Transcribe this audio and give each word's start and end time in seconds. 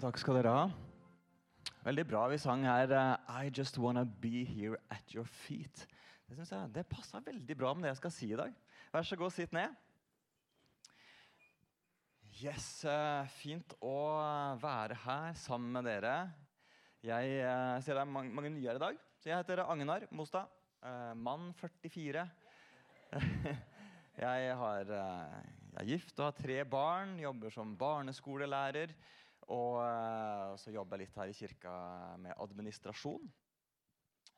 Takk 0.00 0.16
skal 0.16 0.38
dere 0.38 0.52
ha. 0.56 0.60
Veldig 1.84 2.04
bra 2.08 2.22
vi 2.32 2.38
sang 2.40 2.62
her 2.64 2.88
uh, 2.96 3.18
I 3.28 3.50
just 3.52 3.76
wanna 3.76 4.06
be 4.06 4.40
here 4.48 4.78
at 4.88 5.12
your 5.12 5.26
feet. 5.28 5.84
Det 6.24 6.38
synes 6.38 6.72
det 6.72 6.86
passa 6.88 7.20
veldig 7.20 7.56
bra 7.60 7.74
med 7.74 7.84
det 7.84 7.90
jeg 7.90 7.98
skal 8.00 8.14
si 8.14 8.30
i 8.32 8.38
dag. 8.38 8.54
Vær 8.92 9.04
så 9.04 9.18
god, 9.20 9.34
sitt 9.36 9.52
ned. 9.52 9.74
Yes, 12.40 12.86
uh, 12.88 13.28
Fint 13.36 13.76
å 13.84 13.92
være 14.62 14.96
her 15.04 15.36
sammen 15.36 15.76
med 15.76 15.84
dere. 15.90 16.16
Jeg 17.04 17.36
uh, 17.44 17.76
ser 17.84 18.00
det 18.00 18.06
er 18.06 18.12
mange, 18.16 18.32
mange 18.32 18.54
nye 18.56 18.64
her 18.64 18.80
i 18.80 18.84
dag. 18.86 19.04
Så 19.20 19.28
Jeg 19.28 19.42
heter 19.42 19.66
Agnar 19.68 20.08
Mostad. 20.10 20.48
eh, 20.82 21.14
mann 21.14 21.52
44. 21.54 22.24
jeg, 24.24 24.54
har, 24.56 24.80
eh, 24.80 25.42
jeg 25.76 25.80
er 25.84 25.90
gift 25.92 26.18
og 26.18 26.24
har 26.24 26.38
tre 26.40 26.64
barn. 26.64 27.18
Jobber 27.20 27.52
som 27.54 27.76
barneskolelærer. 27.78 28.96
Og 29.50 29.80
eh, 29.82 30.52
så 30.62 30.70
jobber 30.74 30.98
jeg 31.00 31.08
litt 31.08 31.16
her 31.18 31.30
i 31.32 31.36
kirka 31.36 31.72
med 32.22 32.34
administrasjon. 32.38 33.24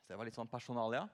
Så 0.00 0.08
det 0.08 0.16
var 0.18 0.24
litt 0.28 0.36
sånn 0.36 0.50
personalia. 0.50 1.04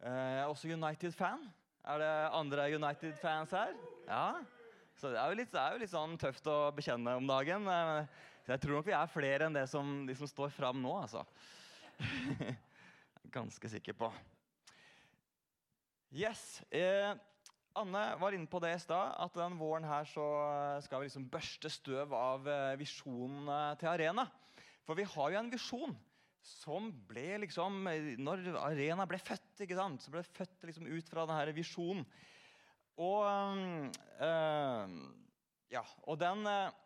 Eh, 0.00 0.10
Jeg 0.12 0.42
er 0.42 0.48
også 0.50 0.70
United-fan. 0.74 1.44
Er 1.88 2.02
det 2.02 2.12
andre 2.36 2.66
United-fans 2.74 3.54
her? 3.56 3.74
Ja. 4.08 4.24
Så 4.98 5.12
det 5.14 5.20
er, 5.22 5.34
litt, 5.38 5.54
er 5.54 5.76
jo 5.76 5.82
litt 5.84 5.92
sånn 5.94 6.16
tøft 6.18 6.46
å 6.50 6.56
bekjenne 6.74 7.14
om 7.20 7.26
dagen. 7.30 7.68
eh, 7.70 8.06
Så 8.44 8.52
jeg 8.56 8.60
tror 8.64 8.78
nok 8.78 8.86
vi 8.90 8.96
er 8.98 9.12
flere 9.12 9.46
enn 9.46 9.54
det 9.56 9.66
som, 9.70 10.06
de 10.08 10.14
som 10.18 10.26
står 10.26 10.50
fram 10.50 10.82
nå, 10.82 10.96
altså. 11.02 11.22
Ganske 13.38 13.68
sikker 13.70 13.92
på. 13.98 14.08
Yes. 16.10 16.62
Eh, 16.72 17.12
Anne 17.78 18.02
var 18.20 18.34
inne 18.34 18.50
på 18.50 18.60
det 18.62 18.74
i 18.74 18.80
stad, 18.82 19.14
at 19.22 19.38
den 19.38 19.56
våren 19.60 19.86
her 19.88 20.06
så 20.08 20.26
skal 20.84 21.02
vi 21.02 21.08
liksom 21.08 21.28
børste 21.30 21.70
støv 21.72 22.14
av 22.16 22.48
eh, 22.50 22.76
visjonen 22.80 23.48
eh, 23.52 23.74
til 23.80 23.90
Arena. 23.92 24.26
For 24.86 24.98
vi 24.98 25.06
har 25.08 25.34
jo 25.34 25.40
en 25.40 25.52
visjon 25.52 25.94
som 26.48 26.88
ble 27.08 27.42
liksom 27.44 27.86
eh, 27.90 28.10
Når 28.20 28.48
Arena 28.62 29.06
ble 29.08 29.20
født, 29.20 29.64
ikke 29.64 29.78
sant, 29.78 30.02
så 30.02 30.14
ble 30.14 30.24
det 30.24 30.36
født 30.36 30.68
liksom 30.70 30.90
ut 30.90 31.12
fra 31.12 31.28
denne 31.28 31.56
visjonen. 31.56 32.04
Og 32.98 33.24
øh, 33.28 34.98
Ja, 35.68 35.84
og 36.08 36.18
den 36.20 36.46
eh, 36.48 36.76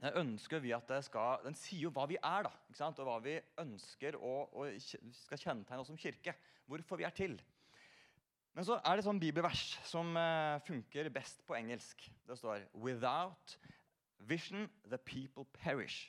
den 0.00 0.16
ønsker 0.16 0.62
vi 0.64 0.72
at 0.72 0.88
det 0.88 1.02
skal, 1.04 1.42
den 1.44 1.56
sier 1.58 1.84
jo 1.84 1.92
hva 1.92 2.06
vi 2.08 2.16
er, 2.16 2.46
da, 2.46 2.52
og 2.88 3.02
hva 3.04 3.18
vi 3.20 3.34
ønsker 3.60 4.16
og, 4.16 4.54
og 4.56 4.78
skal 4.80 5.42
kjennetegne 5.42 5.82
oss 5.82 5.90
som 5.92 6.00
kirke. 6.00 6.32
Hvorfor 6.70 7.00
vi 7.00 7.04
er 7.04 7.12
til. 7.12 7.34
Men 8.56 8.66
så 8.66 8.80
er 8.82 8.98
det 8.98 9.06
sånn 9.06 9.20
bibelvers 9.22 9.76
som 9.86 10.10
eh, 10.18 10.58
funker 10.66 11.10
best 11.14 11.44
på 11.46 11.54
engelsk. 11.54 12.02
Det 12.26 12.36
står 12.38 12.66
Without 12.82 13.54
vision 14.26 14.66
the 14.90 14.98
people 14.98 15.46
perish. 15.62 16.08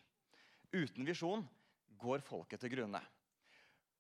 Uten 0.74 1.06
visjon 1.06 1.46
går 2.02 2.24
folket 2.26 2.64
til 2.64 2.74
grunne. 2.74 3.02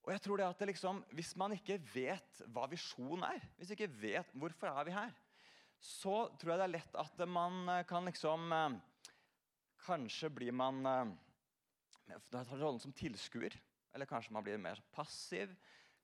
Og 0.01 0.13
jeg 0.15 0.23
tror 0.25 0.41
det 0.41 0.47
at 0.47 0.61
det 0.61 0.71
liksom, 0.71 1.03
Hvis 1.13 1.35
man 1.37 1.53
ikke 1.53 1.77
vet 1.93 2.39
hva 2.49 2.65
visjon 2.71 3.21
er, 3.27 3.43
hvis 3.59 3.75
ikke 3.75 3.91
vet 4.01 4.31
hvorfor 4.33 4.71
er 4.71 4.87
vi 4.87 4.95
her, 4.95 5.11
så 5.77 6.23
tror 6.41 6.55
jeg 6.55 6.61
det 6.61 6.65
er 6.65 6.77
lett 6.79 6.97
at 7.03 7.21
man 7.29 7.61
eh, 7.69 7.83
kan 7.89 8.09
liksom 8.09 8.55
eh, 8.57 8.79
Kanskje 9.81 10.29
blir 10.29 10.53
man 10.53 10.85
rollen 12.53 12.77
som 12.81 12.93
tilskuer. 12.93 13.55
Eller 13.89 14.05
kanskje 14.05 14.33
man 14.35 14.43
blir 14.45 14.59
mer 14.61 14.77
passiv. 14.93 15.55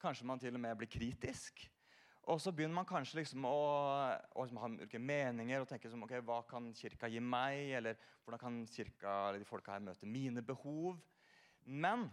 Kanskje 0.01 0.25
man 0.25 0.41
til 0.41 0.57
og 0.57 0.63
med 0.63 0.79
blir 0.79 0.89
kritisk. 0.89 1.61
Og 2.27 2.41
så 2.43 2.51
begynner 2.51 2.75
man 2.75 2.87
kanskje 2.87 3.21
liksom 3.21 3.45
å, 3.47 3.57
å 4.35 4.43
liksom 4.43 4.59
ha 4.59 4.67
ulike 4.73 4.99
meninger 4.99 5.63
og 5.63 5.69
tenke 5.69 5.87
som, 5.87 6.01
ok, 6.03 6.17
hva 6.27 6.41
kan 6.49 6.65
kirka 6.75 7.07
gi 7.07 7.21
meg, 7.23 7.69
eller 7.79 7.99
hvordan 8.25 8.41
kan 8.41 8.57
kirka 8.67 9.13
eller 9.29 9.39
de 9.39 9.47
folka 9.47 9.77
her 9.77 9.85
møte 9.85 10.09
mine 10.09 10.43
behov. 10.43 10.97
Men 11.63 12.09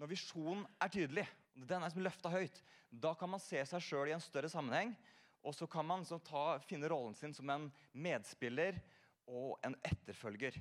når 0.00 0.12
visjonen 0.14 0.64
er 0.80 0.92
tydelig, 0.94 1.26
den 1.52 1.82
er 1.82 1.84
liksom 1.84 2.06
løfta 2.06 2.32
høyt, 2.32 2.62
da 2.88 3.12
kan 3.18 3.28
man 3.34 3.42
se 3.44 3.60
seg 3.68 3.84
sjøl 3.84 4.08
i 4.08 4.14
en 4.16 4.24
større 4.24 4.48
sammenheng. 4.52 4.94
Og 5.44 5.52
så 5.56 5.66
kan 5.68 5.84
man 5.84 6.06
så 6.06 6.16
ta, 6.22 6.56
finne 6.64 6.88
rollen 6.88 7.16
sin 7.18 7.34
som 7.36 7.50
en 7.52 7.68
medspiller 7.92 8.78
og 9.28 9.58
en 9.66 9.76
etterfølger. 9.84 10.56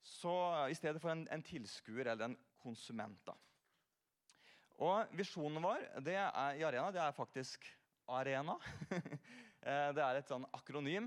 Så 0.00 0.32
I 0.70 0.78
stedet 0.78 1.02
for 1.02 1.12
en, 1.12 1.26
en 1.28 1.44
tilskuer 1.44 2.08
eller 2.08 2.30
en 2.30 2.38
konsument. 2.62 3.20
da. 3.26 3.36
Og 4.80 5.12
Visjonen 5.18 5.62
vår 5.62 5.84
er, 6.00 6.56
i 6.56 6.64
Arena 6.64 6.88
det 6.94 7.02
er 7.04 7.16
faktisk 7.16 7.68
Arena. 8.10 8.58
Eh, 9.62 9.92
det 9.94 10.02
er 10.02 10.16
et 10.18 10.26
sånn 10.26 10.42
akronym 10.58 11.04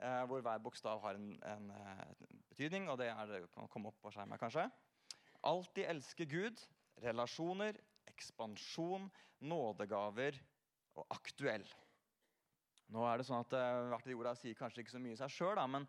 eh, 0.00 0.22
hvor 0.30 0.40
hver 0.40 0.62
bokstav 0.64 1.02
har 1.02 1.18
en, 1.18 1.34
en, 1.44 1.66
en 1.68 2.38
betydning. 2.48 2.86
og 2.88 2.96
det 2.96 3.10
er, 3.12 3.28
det 3.28 3.40
kan 3.52 3.68
komme 3.68 3.90
opp 3.90 3.98
på 4.00 4.08
skjermen 4.14 4.40
kanskje. 4.40 4.64
Alltid 5.44 5.90
elske 5.90 6.24
Gud, 6.24 6.62
relasjoner, 7.04 7.76
ekspansjon, 8.08 9.10
nådegaver 9.44 10.40
og 10.96 11.04
aktuell. 11.18 11.68
Nå 12.92 13.04
er 13.04 13.20
det 13.20 13.28
sånn 13.28 13.44
at 13.44 13.54
eh, 13.58 13.82
Hvert 13.90 14.06
av 14.06 14.08
de 14.08 14.16
ordene 14.16 14.40
sier 14.40 14.56
kanskje 14.58 14.84
ikke 14.84 14.96
så 14.96 15.02
mye 15.02 15.18
seg 15.20 15.34
sjøl, 15.34 15.60
men, 15.70 15.84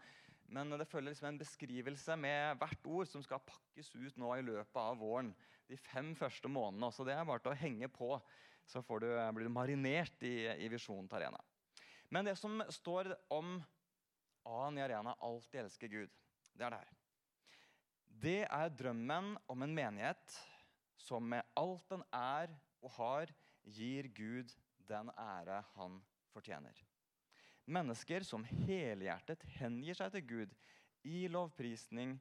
men 0.51 0.75
det 0.75 0.89
følger 0.89 1.13
liksom 1.13 1.31
en 1.31 1.39
beskrivelse 1.39 2.19
med 2.19 2.59
hvert 2.59 2.91
ord 2.91 3.09
som 3.09 3.23
skal 3.23 3.41
pakkes 3.47 3.93
ut 3.95 4.19
nå 4.19 4.35
i 4.35 4.45
løpet 4.45 4.81
av 4.81 4.99
våren. 4.99 5.31
De 5.69 5.77
fem 5.79 6.11
første 6.17 6.51
månedene. 6.51 6.91
Så 6.91 7.05
det 7.07 7.15
er 7.15 7.27
bare 7.27 7.43
til 7.45 7.53
å 7.53 7.61
henge 7.63 7.89
på, 7.93 8.11
så 8.69 8.83
du, 9.01 9.09
blir 9.33 9.47
du 9.47 9.53
marinert 9.53 10.23
i, 10.23 10.45
i 10.45 10.69
visjonen 10.69 11.07
til 11.09 11.23
Arena. 11.23 11.41
Men 12.13 12.29
det 12.29 12.35
som 12.37 12.61
står 12.69 13.11
om 13.33 13.57
A-en 14.45 14.77
i 14.77 14.83
Arena, 14.85 15.15
alltid 15.25 15.63
elsker 15.63 15.89
Gud, 15.89 16.13
det 16.53 16.65
er 16.65 16.73
det 16.73 16.81
her. 16.83 16.95
Det 18.19 18.39
er 18.45 18.73
drømmen 18.75 19.35
om 19.49 19.65
en 19.65 19.75
menighet 19.75 20.37
som 20.99 21.25
med 21.25 21.45
alt 21.57 21.85
den 21.89 22.03
er 22.13 22.53
og 22.83 22.93
har, 22.97 23.33
gir 23.63 24.09
Gud 24.15 24.53
den 24.89 25.11
ære 25.17 25.61
han 25.75 25.99
fortjener. 26.33 26.73
Mennesker 27.69 28.25
som 28.25 28.45
helhjertet 28.45 29.43
hengir 29.59 29.97
seg 29.97 30.13
til 30.15 30.25
Gud 30.29 30.55
i 31.07 31.27
lovprisning 31.31 32.17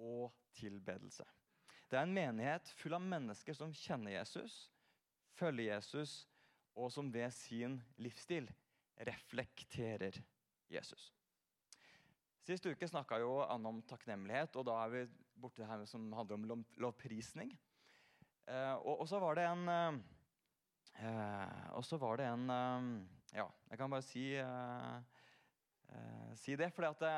og 0.00 0.30
tilbedelse. 0.56 1.24
Det 1.90 1.98
er 1.98 2.06
en 2.06 2.14
menighet 2.14 2.68
full 2.78 2.94
av 2.94 3.02
mennesker 3.02 3.56
som 3.56 3.72
kjenner 3.74 4.18
Jesus, 4.18 4.68
følger 5.40 5.74
Jesus, 5.74 6.24
og 6.76 6.92
som 6.92 7.08
ved 7.12 7.30
sin 7.34 7.78
livsstil 8.00 8.48
reflekterer 9.06 10.20
Jesus. 10.70 11.10
Sist 12.44 12.66
uke 12.66 12.88
snakka 12.88 13.18
Anne 13.48 13.68
om 13.68 13.82
takknemlighet, 13.88 14.56
og 14.56 14.66
da 14.68 14.76
er 14.84 14.94
vi 14.94 15.02
borte 15.40 15.66
her 15.66 15.84
som 15.88 16.08
handler 16.12 16.54
om 16.56 16.64
lovprisning. 16.80 17.52
Eh, 18.50 18.74
og, 18.82 19.06
så 19.08 19.20
var 19.22 19.36
det 19.38 19.44
en 19.46 19.68
eh, 19.70 19.98
eh, 21.04 21.66
Og 21.76 21.84
så 21.86 21.98
var 22.00 22.16
det 22.18 22.26
en 22.26 22.48
Ja, 23.30 23.46
jeg 23.70 23.78
kan 23.78 23.90
bare 23.90 24.02
si 24.02 24.24
Si 26.38 26.54
det, 26.56 26.70
for 26.72 26.86
det, 26.86 27.10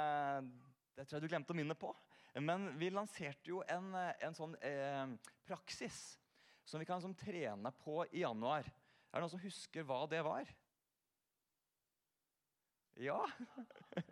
det 0.96 1.04
tror 1.06 1.16
jeg 1.18 1.22
du 1.22 1.28
glemte 1.28 1.52
å 1.52 1.56
minne 1.56 1.76
på. 1.76 1.90
Men 2.40 2.70
vi 2.80 2.88
lanserte 2.88 3.50
jo 3.50 3.60
en, 3.68 3.90
en 3.92 4.36
sånn 4.36 4.54
praksis 5.44 5.98
som 6.64 6.80
vi 6.80 6.88
kan 6.88 7.02
som 7.02 7.14
trene 7.14 7.72
på 7.82 8.02
i 8.10 8.22
januar. 8.22 8.66
Er 9.12 9.18
det 9.18 9.24
noen 9.24 9.34
som 9.34 9.42
husker 9.42 9.86
hva 9.86 10.04
det 10.10 10.22
var? 10.26 10.48
Ja. 13.00 13.20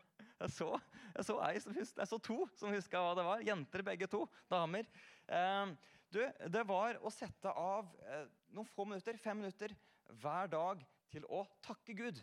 Jeg 0.40 0.54
så, 0.54 0.66
jeg 1.12 1.24
så 1.28 1.34
ei 1.44 1.58
som 1.60 1.74
husker, 1.76 2.00
jeg 2.00 2.08
så 2.08 2.18
to 2.24 2.36
som 2.56 2.70
huska 2.72 3.00
hva 3.04 3.10
det 3.18 3.24
var. 3.26 3.42
Jenter 3.44 3.82
begge 3.84 4.06
to. 4.08 4.22
Damer. 4.48 4.86
Eh, 5.28 5.72
du, 6.08 6.22
det 6.48 6.62
var 6.64 6.96
å 7.04 7.12
sette 7.12 7.52
av 7.52 7.90
eh, 8.08 8.24
noen 8.56 8.70
få 8.72 8.86
minutter, 8.88 9.18
fem 9.20 9.36
minutter 9.36 9.74
hver 10.22 10.48
dag 10.48 10.80
til 11.12 11.26
å 11.28 11.42
takke 11.60 11.92
Gud. 11.98 12.22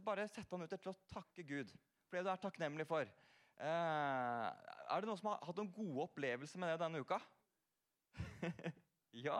Bare 0.00 0.24
sette 0.32 0.48
av 0.48 0.62
minutter 0.62 0.80
til 0.80 0.94
å 0.94 1.00
takke 1.12 1.44
Gud 1.44 1.76
for 2.08 2.16
det 2.16 2.24
du 2.24 2.32
er 2.32 2.40
takknemlig 2.40 2.88
for. 2.88 3.12
Eh, 3.60 4.48
er 4.48 5.04
det 5.04 5.08
noen 5.10 5.20
som 5.20 5.34
har 5.34 5.44
hatt 5.44 5.60
noen 5.60 5.72
gode 5.76 6.08
opplevelser 6.08 6.64
med 6.64 6.72
det 6.72 6.80
denne 6.80 7.04
uka? 7.04 7.20
ja, 9.26 9.38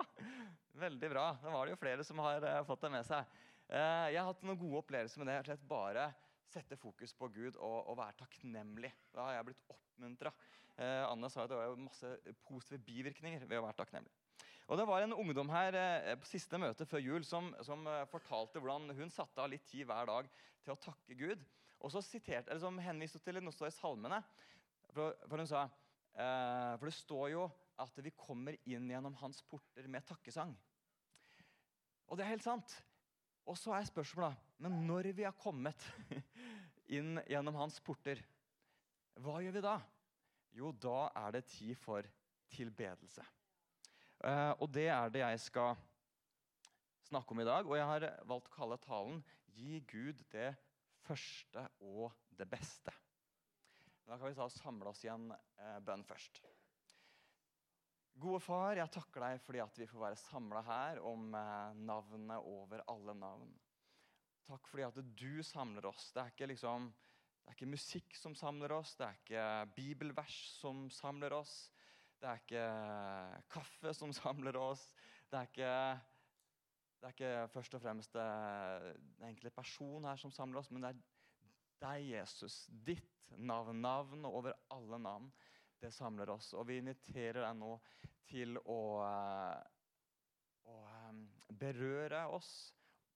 veldig 0.78 1.10
bra. 1.12 1.26
Da 1.42 1.52
var 1.54 1.66
det 1.66 1.74
jo 1.74 1.80
flere 1.80 2.06
som 2.06 2.22
har 2.24 2.44
uh, 2.44 2.62
fått 2.68 2.86
det 2.86 2.92
med 2.94 3.08
seg. 3.08 3.38
Uh, 3.68 4.06
jeg 4.12 4.20
har 4.20 4.30
hatt 4.30 4.46
noen 4.46 4.60
gode 4.60 4.82
opplevelser 4.82 5.22
med 5.22 5.32
det. 5.32 5.40
rett 5.50 5.66
Bare 5.68 6.10
sette 6.48 6.78
fokus 6.80 7.12
på 7.16 7.28
Gud 7.34 7.56
og, 7.56 7.90
og 7.90 7.98
være 7.98 8.18
takknemlig. 8.22 8.92
Da 9.14 9.28
har 9.28 9.38
jeg 9.38 9.50
blitt 9.50 9.66
oppmuntra. 9.74 10.32
Uh, 10.78 11.04
Anne 11.10 11.30
sa 11.30 11.44
at 11.44 11.52
det 11.52 11.60
var 11.60 11.76
masse 11.80 12.14
positive 12.48 12.80
bivirkninger 12.86 13.44
ved 13.46 13.60
å 13.60 13.66
være 13.66 13.80
takknemlig. 13.82 14.14
Og 14.68 14.76
Det 14.76 14.84
var 14.84 15.00
en 15.00 15.16
ungdom 15.16 15.48
her 15.48 15.76
eh, 15.80 16.14
på 16.20 16.28
siste 16.28 16.58
møte 16.60 16.84
før 16.84 17.00
jul 17.00 17.24
som, 17.24 17.48
som 17.64 17.86
eh, 17.88 18.04
fortalte 18.10 18.60
hvordan 18.60 18.92
hun 18.98 19.12
satte 19.12 19.40
av 19.40 19.48
litt 19.48 19.64
tid 19.64 19.86
hver 19.88 20.10
dag 20.10 20.28
til 20.64 20.74
å 20.74 20.80
takke 20.82 21.16
Gud. 21.16 21.44
Og 21.80 21.92
så 21.94 22.02
siterte, 22.04 22.50
eller 22.50 22.60
som 22.60 22.80
henviste 22.82 23.20
til 23.24 23.40
noe 23.40 23.54
står 23.54 23.70
i 23.70 23.76
salmene. 23.78 24.18
For, 24.92 25.16
for 25.24 25.40
hun 25.40 25.48
sa 25.48 25.62
eh, 25.64 26.74
For 26.76 26.84
det 26.84 26.96
står 26.98 27.26
jo 27.32 27.46
at 27.78 28.00
vi 28.02 28.12
kommer 28.16 28.56
inn 28.68 28.88
gjennom 28.90 29.16
hans 29.20 29.40
porter 29.46 29.86
med 29.90 30.06
takkesang. 30.08 30.54
Og 32.08 32.18
det 32.18 32.24
er 32.24 32.34
helt 32.34 32.46
sant. 32.46 32.74
Og 33.48 33.56
så 33.56 33.72
er 33.76 33.88
spørsmålet 33.88 34.48
men 34.58 34.80
når 34.88 35.12
vi 35.14 35.22
har 35.22 35.36
kommet 35.38 35.84
inn 36.98 37.20
gjennom 37.30 37.60
hans 37.60 37.78
porter, 37.84 38.20
hva 39.22 39.38
gjør 39.42 39.54
vi 39.54 39.62
da? 39.62 39.76
Jo, 40.58 40.72
da 40.74 41.10
er 41.14 41.36
det 41.36 41.46
tid 41.52 41.78
for 41.78 42.06
tilbedelse. 42.50 43.22
Eh, 44.26 44.52
og 44.58 44.66
det 44.74 44.88
er 44.90 45.12
det 45.14 45.22
jeg 45.22 45.42
skal 45.44 45.76
snakke 47.06 47.34
om 47.34 47.42
i 47.42 47.46
dag. 47.46 47.66
Og 47.66 47.78
jeg 47.78 47.86
har 47.86 48.08
valgt 48.26 48.50
å 48.50 48.56
kalle 48.56 48.80
talen 48.82 49.22
'Gi 49.54 49.80
Gud 49.90 50.22
det 50.30 50.52
første 51.06 51.68
og 51.80 52.12
det 52.38 52.46
beste'. 52.50 52.94
Da 54.06 54.16
kan 54.16 54.30
vi 54.30 54.50
samle 54.58 54.90
oss 54.90 55.04
i 55.04 55.12
en 55.12 55.30
eh, 55.30 55.78
bønn 55.84 56.04
først. 56.06 56.42
Gode 58.18 58.40
far, 58.42 58.74
jeg 58.80 58.90
takker 58.90 59.22
deg 59.22 59.40
fordi 59.44 59.60
at 59.62 59.76
vi 59.78 59.86
får 59.86 60.00
være 60.02 60.18
samla 60.18 60.62
her 60.66 60.98
om 61.06 61.28
eh, 61.38 61.76
navnet 61.86 62.48
over 62.50 62.82
alle 62.90 63.14
navn. 63.14 63.52
Takk 64.48 64.66
fordi 64.66 64.86
at 64.86 64.98
du 65.20 65.42
samler 65.46 65.86
oss. 65.86 66.08
Det 66.16 66.24
er 66.26 66.50
liksom 66.50 66.88
det 67.48 67.54
er 67.54 67.56
ikke 67.56 67.72
musikk 67.72 68.16
som 68.18 68.34
samler 68.36 68.74
oss, 68.76 68.90
det 68.98 69.06
er 69.06 69.14
ikke 69.16 69.42
bibelvers 69.72 70.34
som 70.58 70.82
samler 70.92 71.32
oss. 71.32 71.70
Det 72.20 72.28
er 72.28 72.42
ikke 72.42 72.64
kaffe 73.54 73.92
som 73.96 74.12
samler 74.12 74.58
oss. 74.60 74.82
Det 75.30 75.38
er 75.38 75.48
ikke, 75.48 75.70
det 76.98 77.08
er 77.08 77.14
ikke 77.14 77.30
først 77.54 77.78
og 77.78 77.82
fremst 77.86 78.18
den 78.18 79.30
enkelte 79.30 79.54
person 79.56 80.04
her 80.10 80.20
som 80.20 80.34
samler 80.34 80.60
oss, 80.60 80.68
men 80.74 80.84
det 80.84 80.90
er 80.90 81.00
deg, 81.86 82.10
Jesus. 82.18 82.58
Ditt 82.68 83.32
navn, 83.38 83.80
navn 83.80 84.28
over 84.28 84.52
alle 84.74 85.00
navn. 85.00 85.32
Det 85.78 85.92
samler 85.94 86.30
oss. 86.34 86.52
Og 86.58 86.66
vi 86.68 86.80
inviterer 86.82 87.44
deg 87.44 87.58
nå 87.60 87.76
til 88.28 88.58
å, 88.64 88.80
å 90.68 90.78
berøre 91.60 92.26
oss, 92.34 92.50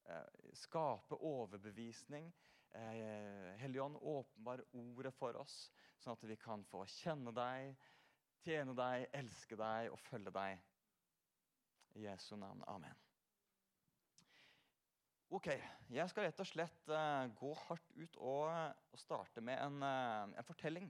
eh, 0.07 0.53
skape 0.63 1.19
overbevisning 1.19 2.31
Eh, 2.75 3.55
Helligånd, 3.57 3.97
åpenbar 4.01 4.65
ordet 4.73 5.13
for 5.15 5.37
oss, 5.37 5.57
sånn 6.01 6.17
at 6.17 6.25
vi 6.25 6.39
kan 6.41 6.63
få 6.71 6.87
kjenne 6.89 7.33
deg, 7.37 7.75
tjene 8.47 8.73
deg, 8.77 9.09
elske 9.19 9.59
deg 9.61 9.91
og 9.93 10.01
følge 10.07 10.33
deg. 10.33 10.63
I 11.93 12.07
Jesu 12.07 12.33
navn. 12.41 12.63
Amen. 12.73 12.97
Ok, 15.33 15.51
Jeg 15.93 16.09
skal 16.09 16.27
rett 16.27 16.41
og 16.41 16.49
slett 16.49 16.91
gå 17.37 17.53
hardt 17.67 17.93
ut 17.97 18.17
og, 18.17 18.97
starte 19.01 19.45
med 19.45 19.61
en, 19.61 19.79
en, 19.85 20.45
fortelling 20.49 20.89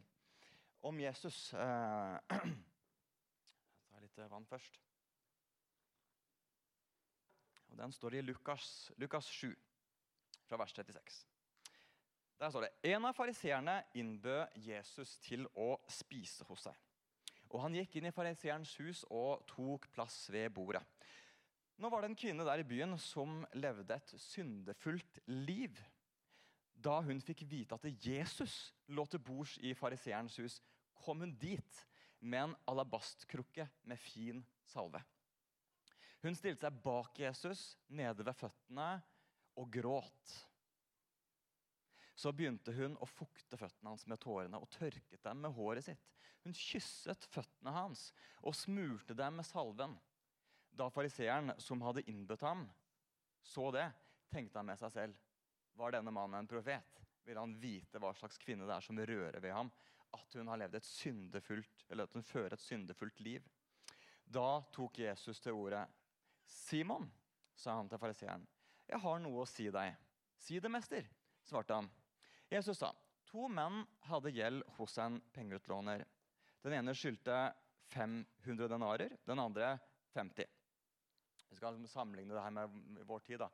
om 0.83 1.01
Jesus. 1.01 1.53
Uh, 1.55 2.19
jeg 2.31 3.91
tar 3.91 4.05
litt 4.05 4.23
vann 4.33 4.49
først. 4.49 4.81
Og 7.73 7.79
Den 7.79 7.93
står 7.93 8.19
i 8.19 8.25
Lukas, 8.25 8.91
Lukas 9.01 9.29
7, 9.33 9.53
fra 10.45 10.59
vers 10.61 10.75
36. 10.77 11.23
Der 12.43 12.51
står 12.51 12.67
det 12.67 12.93
en 12.93 13.07
av 13.07 13.15
fariseerne 13.17 13.79
innbød 13.97 14.59
Jesus 14.67 15.15
til 15.23 15.47
å 15.55 15.77
spise 15.89 16.45
hos 16.49 16.67
seg. 16.67 16.77
Og 17.53 17.63
Han 17.63 17.77
gikk 17.77 17.97
inn 17.97 18.09
i 18.11 18.15
fariseerens 18.15 18.75
hus 18.81 19.05
og 19.09 19.47
tok 19.49 19.87
plass 19.95 20.27
ved 20.33 20.51
bordet. 20.53 20.83
Nå 21.81 21.89
var 21.91 22.03
det 22.03 22.13
en 22.13 22.19
kvinne 22.19 22.45
der 22.47 22.61
i 22.61 22.67
byen 22.67 22.97
som 23.01 23.41
levde 23.57 23.95
et 23.95 24.13
syndefullt 24.21 25.23
liv. 25.31 25.79
Da 26.75 26.99
hun 27.05 27.21
fikk 27.23 27.45
vite 27.49 27.77
at 27.77 28.07
Jesus 28.07 28.73
lå 28.89 29.05
til 29.07 29.23
bords 29.23 29.59
i 29.63 29.75
fariseerens 29.77 30.39
hus, 30.43 30.61
kom 31.03 31.23
hun 31.23 31.35
dit 31.39 31.83
med 32.23 32.49
en 32.49 32.55
alabastkrukke 32.71 33.67
med 33.89 34.01
fin 34.01 34.43
salve. 34.67 35.03
Hun 36.23 36.37
stilte 36.39 36.69
seg 36.69 36.79
bak 36.85 37.19
Jesus, 37.19 37.73
nede 37.91 38.25
ved 38.25 38.37
føttene, 38.39 38.91
og 39.59 39.69
gråt. 39.75 40.35
Så 42.17 42.31
begynte 42.33 42.73
hun 42.77 42.95
å 43.03 43.09
fukte 43.09 43.59
føttene 43.59 43.91
hans 43.91 44.07
med 44.09 44.21
tårene 44.23 44.61
og 44.63 44.71
tørket 44.73 45.23
dem 45.25 45.43
med 45.43 45.55
håret 45.57 45.89
sitt. 45.89 46.09
Hun 46.47 46.55
kysset 46.57 47.27
føttene 47.31 47.75
hans 47.75 48.09
og 48.41 48.57
smurte 48.57 49.17
dem 49.19 49.41
med 49.41 49.47
salven. 49.47 49.97
Da 50.73 50.89
fariseeren 50.91 51.53
som 51.61 51.83
hadde 51.85 52.05
innbudt 52.09 52.45
ham, 52.47 52.65
så 53.43 53.69
det, 53.75 53.89
tenkte 54.33 54.61
han 54.61 54.71
med 54.71 54.81
seg 54.81 54.95
selv. 54.95 55.19
Var 55.79 55.95
denne 55.95 56.13
mannen 56.15 56.39
en 56.41 56.51
profet? 56.51 57.01
Vil 57.25 57.39
han 57.39 57.55
vite 57.61 58.01
hva 58.03 58.13
slags 58.17 58.39
kvinne 58.43 58.67
det 58.67 58.75
er 58.75 58.85
som 58.85 58.99
rører 58.99 59.41
ved 59.41 59.55
ham? 59.55 59.71
At 60.13 60.37
hun 60.37 60.51
har 60.51 60.61
levd 60.61 60.77
et 60.77 60.87
syndefullt, 60.87 61.87
eller 61.89 62.09
at 62.09 62.17
hun 62.17 62.27
fører 62.27 62.57
et 62.57 62.65
syndefullt 62.65 63.21
liv? 63.25 63.47
Da 64.25 64.63
tok 64.73 64.99
Jesus 64.99 65.41
til 65.41 65.57
ordet. 65.57 65.85
Simon, 66.45 67.07
sa 67.55 67.79
han 67.79 67.89
til 67.89 68.01
fariseeren, 68.01 68.45
jeg 68.89 69.01
har 69.01 69.21
noe 69.23 69.45
å 69.45 69.49
si 69.49 69.71
deg. 69.73 69.95
Si 70.37 70.59
det, 70.61 70.69
mester, 70.73 71.07
svarte 71.47 71.79
han. 71.79 71.89
Jesus 72.53 72.83
sa 72.83 72.91
to 73.33 73.49
menn 73.49 73.81
hadde 74.11 74.33
gjeld 74.37 74.65
hos 74.77 74.99
en 75.01 75.17
pengeutlåner. 75.33 76.05
Den 76.63 76.77
ene 76.77 76.95
skyldte 76.95 77.37
500 77.95 78.69
denarer, 78.69 79.15
den 79.25 79.41
andre 79.41 79.79
50. 80.13 80.51
Vi 81.49 81.57
skal 81.57 81.81
sammenligne 81.89 82.35
det 82.37 82.43
her 82.45 82.53
med 82.53 83.07
vår 83.09 83.25
tid. 83.25 83.41
da. 83.41 83.49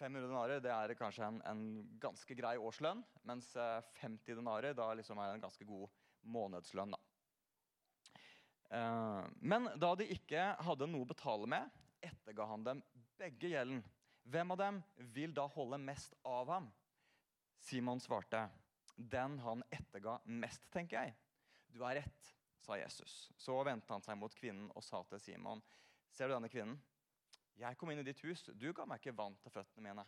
500 0.00 0.28
denarer 0.30 0.62
det 0.64 0.72
er 0.72 0.96
kanskje 0.96 1.26
en, 1.26 1.42
en, 1.44 1.62
ganske 2.00 2.34
grei 2.36 2.54
årslønn, 2.56 3.02
mens 3.28 3.52
50 4.00 4.38
denarer 4.38 4.76
da 4.76 4.88
liksom 4.96 5.20
er 5.20 5.34
en 5.34 5.44
ganske 5.44 5.66
god 5.68 5.90
månedslønn. 6.24 6.96
da. 6.96 7.00
Eh, 8.70 9.28
men 9.40 9.68
da 9.82 9.94
de 9.98 10.08
ikke 10.14 10.50
hadde 10.64 10.88
noe 10.88 11.04
å 11.04 11.10
betale 11.10 11.48
med, 11.50 11.78
etterga 12.00 12.46
han 12.48 12.64
dem 12.64 12.82
begge 13.20 13.52
gjelden. 13.52 13.82
Hvem 14.30 14.54
av 14.54 14.60
dem 14.60 14.82
vil 15.14 15.34
da 15.36 15.46
holde 15.52 15.80
mest 15.82 16.14
av 16.24 16.48
ham? 16.52 16.70
Simon 17.60 18.00
svarte, 18.00 18.48
'Den 18.96 19.38
han 19.38 19.62
etterga 19.70 20.20
mest, 20.24 20.70
tenker 20.70 21.02
jeg.' 21.02 21.14
'Du 21.72 21.82
har 21.82 21.94
rett', 21.94 22.36
sa 22.60 22.76
Jesus. 22.76 23.32
Så 23.36 23.64
vendte 23.64 23.92
han 23.92 24.02
seg 24.02 24.16
mot 24.16 24.34
kvinnen 24.34 24.70
og 24.74 24.84
sa 24.84 25.02
til 25.02 25.20
Simon, 25.20 25.62
'Ser 26.10 26.28
du 26.28 26.34
denne 26.34 26.48
kvinnen? 26.48 26.80
Jeg 27.60 27.76
kom 27.76 27.90
inn 27.92 28.00
i 28.00 28.06
ditt 28.06 28.22
hus. 28.24 28.46
Du 28.56 28.70
ga 28.72 28.86
meg 28.88 29.02
ikke 29.02 29.16
vann 29.16 29.36
til 29.42 29.52
føttene 29.52 29.90
mine.' 29.90 30.06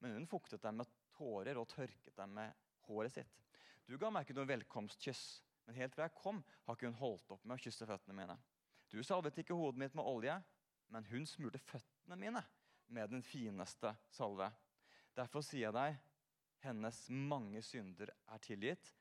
Men 0.00 0.14
hun 0.16 0.26
fuktet 0.28 0.62
dem 0.64 0.78
med 0.80 0.88
tårer 1.12 1.58
og 1.60 1.68
tørket 1.68 2.16
dem 2.16 2.30
med 2.32 2.54
håret 2.86 3.12
sitt. 3.12 3.40
Du 3.84 3.98
ga 4.00 4.08
meg 4.10 4.24
ikke 4.24 4.36
noe 4.38 4.48
velkomstkyss, 4.48 5.24
men 5.66 5.76
helt 5.76 5.94
fra 5.94 6.06
jeg 6.06 6.16
kom, 6.16 6.40
har 6.64 6.76
ikke 6.76 6.88
hun 6.88 6.96
holdt 7.00 7.34
opp 7.34 7.44
med 7.44 7.58
å 7.58 7.60
kysse 7.60 7.88
føttene 7.88 8.16
mine. 8.16 8.36
Du 8.88 9.02
salvet 9.04 9.36
ikke 9.42 9.56
hodet 9.58 9.82
mitt 9.82 9.96
med 9.98 10.08
olje, 10.08 10.38
men 10.88 11.04
hun 11.10 11.26
smurte 11.28 11.60
føttene 11.62 12.16
mine 12.16 12.42
med 12.90 13.12
den 13.12 13.22
fineste 13.22 13.92
salve. 14.10 14.48
Derfor 15.14 15.44
sier 15.44 15.68
jeg 15.68 15.76
deg, 15.76 15.98
hennes 16.64 17.02
mange 17.10 17.62
synder 17.62 18.10
er 18.10 18.42
tilgitt. 18.44 18.92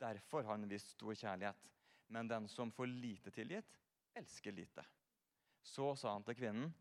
Derfor 0.00 0.46
har 0.48 0.58
hun 0.58 0.68
vist 0.70 0.94
stor 0.96 1.14
kjærlighet. 1.14 1.68
Men 2.10 2.28
den 2.30 2.48
som 2.50 2.72
får 2.74 2.90
lite 2.90 3.30
tilgitt, 3.34 3.76
elsker 4.16 4.56
lite. 4.56 4.84
Så 5.62 5.92
sa 6.00 6.14
han 6.16 6.24
til 6.26 6.38
kvinnen, 6.40 6.72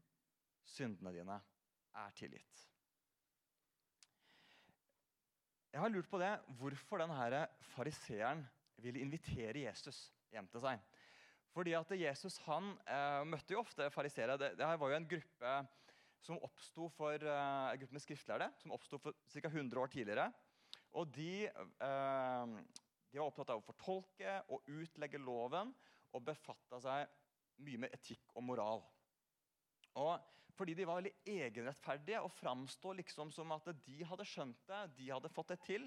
syndene 0.67 1.13
dine 1.15 1.39
er 1.99 2.15
tilgitt. 2.17 2.65
Jeg 5.69 5.83
har 5.83 5.91
lurt 5.93 6.09
på 6.09 6.17
det, 6.17 6.31
hvorfor 6.57 7.01
denne 7.01 7.43
fariseeren 7.75 8.41
ville 8.81 9.03
invitere 9.03 9.67
Jesus 9.67 10.07
hjem 10.33 10.47
til 10.49 10.63
seg. 10.63 10.81
Fordi 11.53 11.73
at 11.77 11.91
Jesus 11.97 12.37
han 12.45 12.71
eh, 12.89 13.23
møtte 13.27 13.53
jo 13.53 13.61
ofte 13.61 13.89
fariseere. 13.93 14.37
Det, 14.37 14.51
det 14.57 14.65
var 14.65 14.91
jo 14.91 14.97
en 14.97 15.09
gruppe 15.09 15.53
som 16.25 16.39
oppsto 16.45 16.89
for 16.93 17.15
eh, 17.15 17.71
en 17.71 17.79
gruppe 17.81 17.97
med 17.97 18.03
skriftlærde 18.03 18.49
som 18.61 18.73
oppsto 18.75 18.99
for 19.01 19.17
ca. 19.31 19.49
100 19.49 19.81
år 19.81 19.93
tidligere. 19.93 20.27
Og 20.97 21.09
de, 21.13 21.47
eh, 21.49 22.55
de, 23.11 23.19
var 23.19 23.27
opptatt 23.27 23.53
av 23.53 23.61
å 23.61 23.65
fortolke 23.65 24.39
og 24.49 24.69
utlegge 24.73 25.21
loven 25.21 25.73
og 26.13 26.25
befatta 26.25 26.81
seg 26.81 27.09
mye 27.65 27.85
med 27.85 27.93
etikk 27.93 28.33
og 28.35 28.45
moral. 28.45 28.83
Og 29.99 30.15
fordi 30.59 30.75
de 30.75 30.85
var 30.87 30.99
veldig 30.99 31.15
egenrettferdige 31.31 32.19
og 32.19 32.33
framsto 32.35 32.91
liksom 32.97 33.31
som 33.31 33.53
at 33.55 33.69
de 33.85 33.99
hadde 34.03 34.27
skjønt 34.27 34.59
det, 34.67 34.79
de 34.97 35.07
hadde 35.07 35.31
fått 35.31 35.53
det 35.53 35.59
til, 35.63 35.85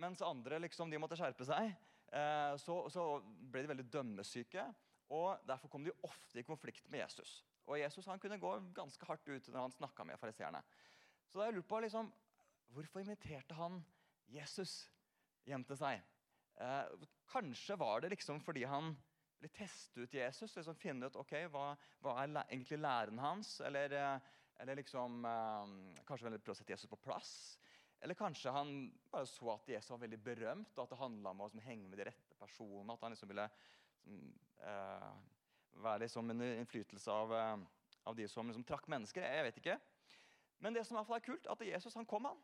mens 0.00 0.22
andre 0.24 0.62
liksom, 0.64 0.88
de 0.90 0.98
måtte 0.98 1.18
skjerpe 1.20 1.44
seg, 1.46 1.74
uh, 2.14 2.54
så, 2.58 2.78
så 2.90 3.04
ble 3.22 3.62
de 3.62 3.70
veldig 3.70 3.86
dømmesyke. 3.92 4.64
Og 5.14 5.44
Derfor 5.46 5.70
kom 5.70 5.84
de 5.84 5.92
ofte 6.08 6.40
i 6.40 6.46
konflikt 6.46 6.88
med 6.90 7.04
Jesus. 7.04 7.42
Og 7.68 7.78
Jesus 7.78 8.08
han 8.10 8.20
kunne 8.20 8.40
gå 8.40 8.56
ganske 8.76 9.06
hardt 9.06 9.28
ut 9.28 9.50
når 9.52 9.60
han 9.60 9.76
snakka 9.76 10.06
med 10.08 10.18
fariseerne. 10.18 10.64
Så 11.28 11.38
da 11.38 11.48
jeg 11.48 11.58
lurt 11.58 11.70
på 11.70 11.82
liksom, 11.84 12.10
Hvorfor 12.74 13.04
inviterte 13.04 13.54
han 13.54 13.76
Jesus 14.34 14.88
hjem 15.46 15.62
til 15.68 15.78
seg? 15.78 16.00
Eh, 16.58 17.04
kanskje 17.30 17.76
var 17.78 18.00
det 18.02 18.10
liksom 18.10 18.40
fordi 18.42 18.64
han 18.66 18.88
ville 19.44 19.52
teste 19.52 20.00
ut 20.00 20.14
Jesus. 20.14 20.56
liksom 20.56 20.74
Finne 20.74 21.06
ut 21.06 21.16
ok, 21.20 21.34
hva, 21.52 21.74
hva 22.00 22.16
er 22.22 22.32
egentlig 22.46 22.78
læren 22.80 23.18
hans. 23.20 23.58
Eller, 23.60 23.92
eh, 23.92 24.32
eller 24.60 24.80
liksom, 24.80 25.24
eh, 25.24 26.00
kanskje 26.06 26.28
ville 26.28 26.40
prøve 26.40 26.56
å 26.56 26.60
sette 26.62 26.72
Jesus 26.72 26.90
på 26.90 27.00
plass. 27.04 27.58
Eller 28.00 28.14
kanskje 28.14 28.52
han 28.52 28.92
bare 29.10 29.26
så 29.26 29.54
at 29.54 29.68
Jesus 29.68 29.90
var 29.90 30.02
veldig 30.02 30.20
berømt, 30.24 30.72
og 30.76 30.84
at 30.84 30.90
det 30.90 31.00
handla 31.00 31.30
om 31.30 31.40
å 31.40 31.48
liksom, 31.48 31.64
henge 31.64 31.88
med 31.88 31.98
de 31.98 32.08
rette 32.10 32.40
personene. 32.40 32.92
At 32.92 33.04
han 33.04 33.12
liksom 33.12 33.28
ville 33.28 33.48
som, 34.02 34.34
eh, 34.60 35.12
være 35.84 36.00
liksom 36.00 36.30
en 36.30 36.42
innflytelse 36.42 37.10
av, 37.10 37.32
av 38.04 38.16
de 38.16 38.28
som 38.28 38.46
liksom 38.46 38.64
trakk 38.64 38.88
mennesker. 38.88 39.22
Jeg 39.22 39.44
vet 39.44 39.60
ikke. 39.60 39.78
Men 40.60 40.72
det 40.72 40.86
som 40.86 40.96
i 40.96 40.98
hvert 41.00 41.06
fall 41.06 41.20
er 41.20 41.28
kult, 41.28 41.46
at 41.50 41.60
Jesus 41.60 41.94
han 41.94 42.06
kom 42.06 42.24
han. 42.24 42.40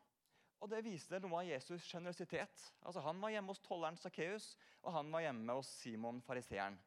Og 0.61 0.69
det 0.69 0.83
viste 0.85 1.17
noe 1.19 1.39
av 1.41 1.47
Jesus' 1.47 1.87
sjenerøsitet. 1.89 2.67
Altså, 2.85 3.01
han 3.01 3.21
var 3.21 3.31
hjemme 3.33 3.49
hos 3.49 3.63
tolleren 3.65 3.97
Sakkeus, 3.97 4.55
og 4.83 4.93
han 4.93 5.09
var 5.09 5.23
hjemme 5.25 5.55
hos 5.57 5.71
Simon 5.81 6.21
fariseeren. 6.21 6.77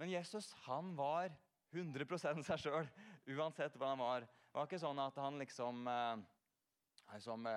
Men 0.00 0.10
Jesus 0.10 0.52
han 0.66 0.94
var 0.96 1.32
100 1.72 2.44
seg 2.44 2.60
sjøl, 2.60 2.88
uansett 3.32 3.76
hva 3.80 3.92
han 3.94 4.02
var. 4.02 4.26
Det 4.26 4.58
var 4.58 4.68
ikke 4.68 4.82
sånn 4.82 5.00
at 5.00 5.18
han 5.20 5.38
liksom, 5.40 5.86
liksom 7.14 7.48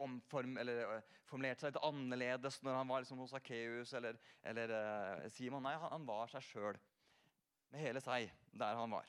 omform, 0.00 0.58
eh, 0.60 1.00
formulerte 1.28 1.64
seg 1.64 1.72
litt 1.72 1.84
annerledes 1.84 2.60
når 2.64 2.78
han 2.80 2.90
var 2.90 3.04
liksom 3.04 3.22
hos 3.22 3.32
Sakkeus 3.34 3.94
eller, 3.96 4.18
eller 4.42 4.74
Simon. 5.32 5.64
Nei, 5.64 5.76
han, 5.80 6.06
var 6.08 6.30
seg 6.32 6.44
sjøl, 6.44 6.78
med 7.70 7.84
hele 7.84 8.02
seg, 8.04 8.32
der 8.52 8.80
han 8.80 8.92
var. 8.92 9.08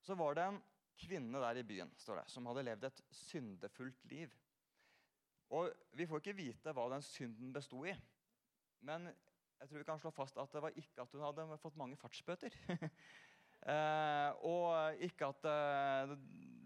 Så 0.00 0.16
var 0.18 0.36
det 0.36 0.46
en 0.48 0.62
kvinne 1.00 1.40
der 1.42 1.60
i 1.60 1.66
byen 1.66 1.90
står 1.98 2.20
det, 2.20 2.30
som 2.32 2.48
hadde 2.50 2.64
levd 2.66 2.86
et 2.88 3.02
syndefullt 3.14 4.06
liv. 4.10 4.32
Og 5.56 5.70
Vi 5.96 6.06
får 6.06 6.22
ikke 6.22 6.38
vite 6.38 6.72
hva 6.74 6.86
den 6.92 7.02
synden 7.02 7.52
besto 7.54 7.82
i. 7.88 7.94
Men 8.86 9.08
jeg 9.60 9.68
tror 9.68 9.82
vi 9.82 9.88
kan 9.88 10.00
slå 10.00 10.12
fast 10.14 10.38
at 10.40 10.52
det 10.54 10.62
var 10.64 10.76
ikke 10.78 11.04
at 11.04 11.12
hun 11.14 11.24
hadde 11.26 11.58
fått 11.60 11.78
mange 11.80 11.98
fartsbøter. 12.00 12.54
eh, 13.72 14.30
og 14.48 15.04
ikke 15.04 15.28
at 15.28 15.48
eh, 15.50 16.14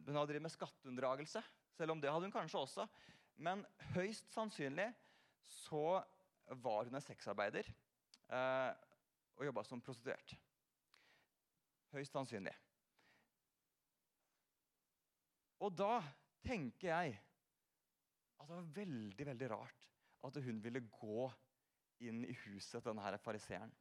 hun 0.06 0.14
hadde 0.14 0.28
drevet 0.30 0.46
med 0.46 0.54
skatteunndragelse, 0.54 1.42
selv 1.74 1.94
om 1.94 2.02
det 2.02 2.12
hadde 2.12 2.28
hun 2.28 2.34
kanskje 2.34 2.62
også. 2.62 2.86
Men 3.42 3.64
høyst 3.96 4.30
sannsynlig 4.34 4.92
så 5.50 5.98
var 6.62 6.86
hun 6.86 6.94
en 6.94 7.02
sexarbeider 7.02 7.66
eh, 7.66 8.70
og 9.34 9.48
jobba 9.48 9.64
som 9.66 9.82
prostituert. 9.82 10.36
Høyst 11.94 12.14
sannsynlig. 12.14 12.54
Og 15.64 15.74
da 15.74 15.98
tenker 16.44 16.90
jeg 16.90 17.16
at 18.38 18.46
det 18.50 18.56
var 18.58 18.72
veldig 18.76 19.26
veldig 19.30 19.50
rart 19.50 19.86
at 20.24 20.38
hun 20.44 20.60
ville 20.62 20.82
gå 20.92 21.26
inn 22.02 22.24
i 22.26 22.34
huset 22.44 22.80
til 22.82 22.90
denne 22.90 23.18
fariseeren. 23.22 23.72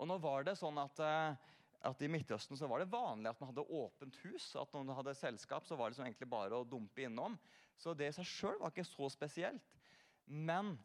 Og 0.00 0.08
nå 0.08 0.18
var 0.22 0.46
det 0.46 0.56
sånn 0.58 0.78
at, 0.82 1.00
eh, 1.04 1.50
at 1.88 2.02
I 2.02 2.10
Midtøsten 2.10 2.58
så 2.58 2.68
var 2.70 2.82
det 2.82 2.92
vanlig 2.92 3.30
at 3.30 3.40
man 3.40 3.52
hadde 3.52 3.66
åpent 3.68 4.16
hus. 4.24 4.52
At 4.58 4.72
når 4.72 4.86
man 4.86 4.98
hadde 4.98 5.16
selskap, 5.18 5.66
så 5.66 5.76
var 5.78 5.90
det 5.90 5.98
som 5.98 6.06
egentlig 6.06 6.30
bare 6.30 6.58
å 6.58 6.68
dumpe 6.68 7.04
innom. 7.06 7.36
Så 7.78 7.94
det 7.96 8.10
i 8.10 8.16
seg 8.16 8.28
sjøl 8.28 8.60
var 8.60 8.72
ikke 8.72 8.86
så 8.88 9.08
spesielt. 9.12 9.74
Men 10.26 10.76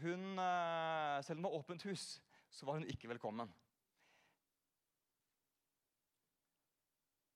hun, 0.00 0.38
eh, 0.38 1.22
selv 1.26 1.38
om 1.38 1.42
det 1.42 1.50
var 1.50 1.58
åpent 1.58 1.88
hus, 1.88 2.20
så 2.50 2.66
var 2.66 2.78
hun 2.78 2.88
ikke 2.90 3.10
velkommen. 3.10 3.50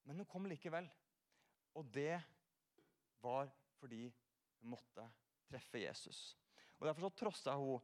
Men 0.05 0.21
hun 0.21 0.29
kom 0.29 0.47
likevel. 0.47 0.89
Og 1.75 1.89
det 1.93 2.21
var 3.25 3.51
fordi 3.81 4.07
hun 4.61 4.75
måtte 4.77 5.07
treffe 5.49 5.81
Jesus. 5.81 6.37
Og 6.81 6.89
Derfor 6.89 7.07
så 7.07 7.17
trossa 7.19 7.57
hun 7.59 7.83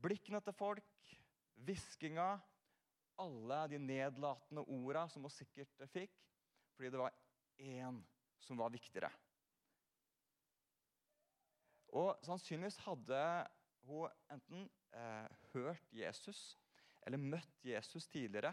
blikkene 0.00 0.40
til 0.44 0.56
folk, 0.56 1.16
hviskinga, 1.60 2.30
alle 3.20 3.58
de 3.68 3.80
nedlatende 3.82 4.64
orda 4.64 5.04
som 5.12 5.26
hun 5.26 5.32
sikkert 5.34 5.82
fikk, 5.92 6.14
fordi 6.72 6.92
det 6.92 7.02
var 7.02 7.16
én 7.60 8.00
som 8.40 8.60
var 8.60 8.72
viktigere. 8.72 9.10
Og 11.92 12.14
Sannsynligvis 12.24 12.78
hadde 12.86 13.20
hun 13.84 14.08
enten 14.30 14.66
eh, 14.94 15.28
hørt 15.52 15.92
Jesus 15.92 16.54
eller 17.06 17.20
møtt 17.20 17.64
Jesus 17.66 18.06
tidligere. 18.08 18.52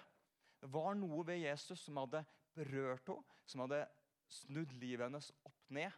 Det 0.58 0.70
var 0.74 0.96
noe 0.98 1.24
ved 1.28 1.44
Jesus 1.44 1.84
som 1.86 2.00
hadde 2.02 2.24
berørt 2.58 3.08
henne, 3.12 3.38
som 3.46 3.64
hadde 3.64 3.84
snudd 4.28 4.74
livet 4.82 5.06
hennes 5.06 5.30
opp 5.48 5.70
ned, 5.72 5.94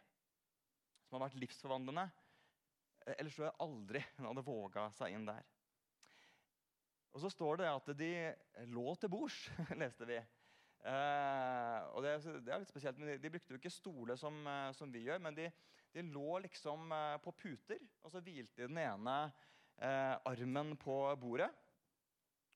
som 1.06 1.16
hadde 1.16 1.30
vært 1.30 1.40
livsforvandlende. 1.42 2.04
Eh, 3.10 3.16
ellers 3.18 3.36
tror 3.36 3.48
jeg 3.48 3.58
aldri 3.66 4.02
hun 4.18 4.28
hadde 4.30 4.46
våga 4.46 4.86
seg 4.96 5.16
inn 5.16 5.26
der. 5.28 5.46
Og 7.10 7.24
så 7.24 7.30
står 7.32 7.58
det 7.58 7.70
at 7.70 7.88
de 7.98 8.12
lå 8.70 8.92
til 9.00 9.10
bords, 9.10 9.38
leste 9.82 10.06
vi. 10.06 10.20
Eh, 10.80 11.80
og 11.92 12.04
det, 12.06 12.14
det, 12.46 12.52
er 12.52 12.62
litt 12.62 12.70
spesielt, 12.70 13.00
men 13.00 13.10
de, 13.10 13.18
de 13.20 13.32
brukte 13.34 13.52
jo 13.52 13.58
ikke 13.58 13.72
stole 13.72 14.16
som, 14.20 14.38
eh, 14.46 14.70
som 14.76 14.92
vi 14.94 15.02
gjør, 15.08 15.18
men 15.26 15.36
de, 15.36 15.48
de, 15.92 16.04
lå 16.14 16.38
liksom 16.46 16.92
eh, 16.96 17.16
på 17.24 17.34
puter, 17.36 17.82
og 18.04 18.14
så 18.14 18.22
hvilte 18.24 18.68
den 18.68 18.78
ene 18.80 19.16
eh, 19.76 20.14
armen 20.30 20.76
på 20.80 21.02
bordet. 21.20 21.50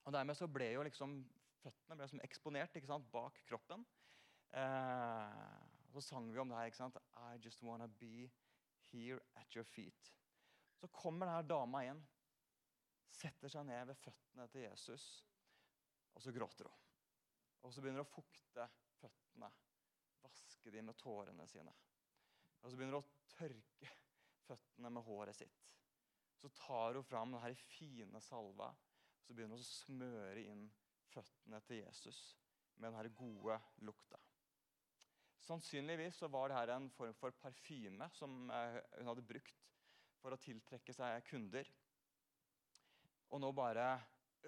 Og 0.05 0.15
dermed 0.15 0.39
så 0.39 0.49
ble 0.49 0.71
jo 0.77 0.87
liksom 0.87 1.19
føttene 1.65 1.97
ble 1.97 2.07
liksom 2.07 2.25
eksponert 2.25 2.81
sant, 2.87 3.07
bak 3.13 3.41
kroppen. 3.49 3.85
Eh, 4.55 5.45
så 5.95 6.03
sang 6.05 6.31
vi 6.31 6.41
om 6.41 6.51
det 6.51 6.59
her. 6.59 6.71
ikke 6.71 6.81
sant? 6.81 6.99
I 7.17 7.39
just 7.43 7.63
wanna 7.63 7.89
be 8.01 8.31
here 8.93 9.21
at 9.37 9.57
your 9.57 9.65
feet. 9.65 10.15
Så 10.85 10.88
kommer 10.93 11.31
denne 11.31 11.49
dama 11.49 11.81
inn, 11.88 12.00
setter 13.09 13.49
seg 13.49 13.64
ned 13.64 13.87
ved 13.88 13.97
føttene 13.97 14.45
til 14.53 14.67
Jesus, 14.67 15.05
og 16.12 16.21
så 16.21 16.33
gråter 16.37 16.69
hun. 16.69 16.83
Og 17.64 17.73
så 17.73 17.81
begynner 17.81 18.03
hun 18.03 18.05
å 18.05 18.12
fukte 18.12 18.67
føttene, 18.99 19.49
vaske 20.21 20.75
dem 20.75 20.91
med 20.91 20.99
tårene 21.00 21.47
sine. 21.49 21.73
Og 22.61 22.69
så 22.69 22.76
begynner 22.76 22.99
hun 22.99 23.00
å 23.00 23.33
tørke 23.33 23.95
føttene 24.45 24.93
med 24.93 25.09
håret 25.09 25.41
sitt. 25.41 25.73
Så 26.37 26.53
tar 26.61 27.00
hun 27.00 27.09
fram 27.09 27.33
denne 27.33 27.57
fine 27.64 28.21
salva, 28.21 28.69
og 28.69 29.25
så 29.25 29.33
begynner 29.33 29.57
hun 29.57 29.64
å 29.64 29.73
smøre 29.73 30.47
inn 30.53 30.69
føttene 31.14 31.64
til 31.64 31.81
Jesus 31.81 32.23
med 32.76 32.91
denne 32.91 33.17
gode 33.17 33.57
lukta. 33.88 34.21
Sannsynligvis 35.49 36.21
så 36.21 36.29
var 36.29 36.53
dette 36.53 36.76
en 36.76 36.93
form 36.93 37.17
for 37.17 37.33
parfyme 37.41 38.12
som 38.12 38.50
eh, 38.53 38.83
hun 38.99 39.14
hadde 39.14 39.25
brukt 39.33 39.64
for 40.25 40.33
å 40.33 40.40
tiltrekke 40.40 40.95
seg 40.97 41.26
kunder. 41.28 41.69
Og 43.28 43.43
nå 43.45 43.50
bare 43.52 43.90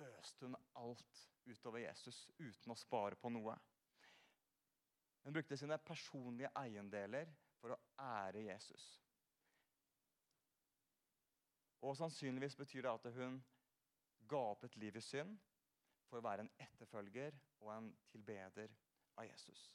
øste 0.00 0.48
hun 0.48 0.56
alt 0.80 1.24
utover 1.44 1.82
Jesus 1.82 2.22
uten 2.38 2.72
å 2.72 2.78
spare 2.80 3.18
på 3.20 3.28
noe. 3.32 3.56
Hun 5.26 5.36
brukte 5.36 5.58
sine 5.58 5.76
personlige 5.82 6.52
eiendeler 6.56 7.28
for 7.60 7.74
å 7.74 7.80
ære 8.00 8.46
Jesus. 8.46 8.86
Og 11.84 11.92
sannsynligvis 11.98 12.56
betyr 12.56 12.86
det 12.86 12.94
at 12.94 13.18
hun 13.18 13.36
ga 14.30 14.40
opp 14.54 14.64
et 14.64 14.80
liv 14.80 14.96
i 14.96 15.04
synd 15.04 15.36
for 16.08 16.18
å 16.18 16.24
være 16.24 16.46
en 16.46 16.52
etterfølger 16.62 17.36
og 17.60 17.72
en 17.74 17.92
tilbeder 18.08 18.72
av 19.18 19.28
Jesus. 19.28 19.68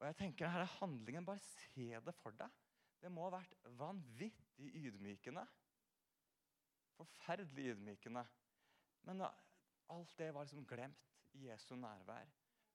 Og 0.00 0.08
jeg 0.08 0.18
tenker 0.18 0.50
her 0.50 0.64
er 0.64 0.76
handlingen, 0.80 1.26
Bare 1.28 1.42
se 1.44 1.92
det 2.06 2.14
for 2.22 2.34
deg. 2.40 2.61
Det 3.02 3.10
må 3.10 3.26
ha 3.26 3.32
vært 3.34 3.54
vanvittig 3.78 4.68
ydmykende. 4.78 5.42
Forferdelig 6.94 7.72
ydmykende. 7.72 8.22
Men 9.08 9.24
alt 9.26 10.14
det 10.18 10.30
var 10.34 10.46
liksom 10.46 10.66
glemt 10.70 11.10
i 11.34 11.48
Jesu 11.48 11.74
nærvær. 11.74 12.30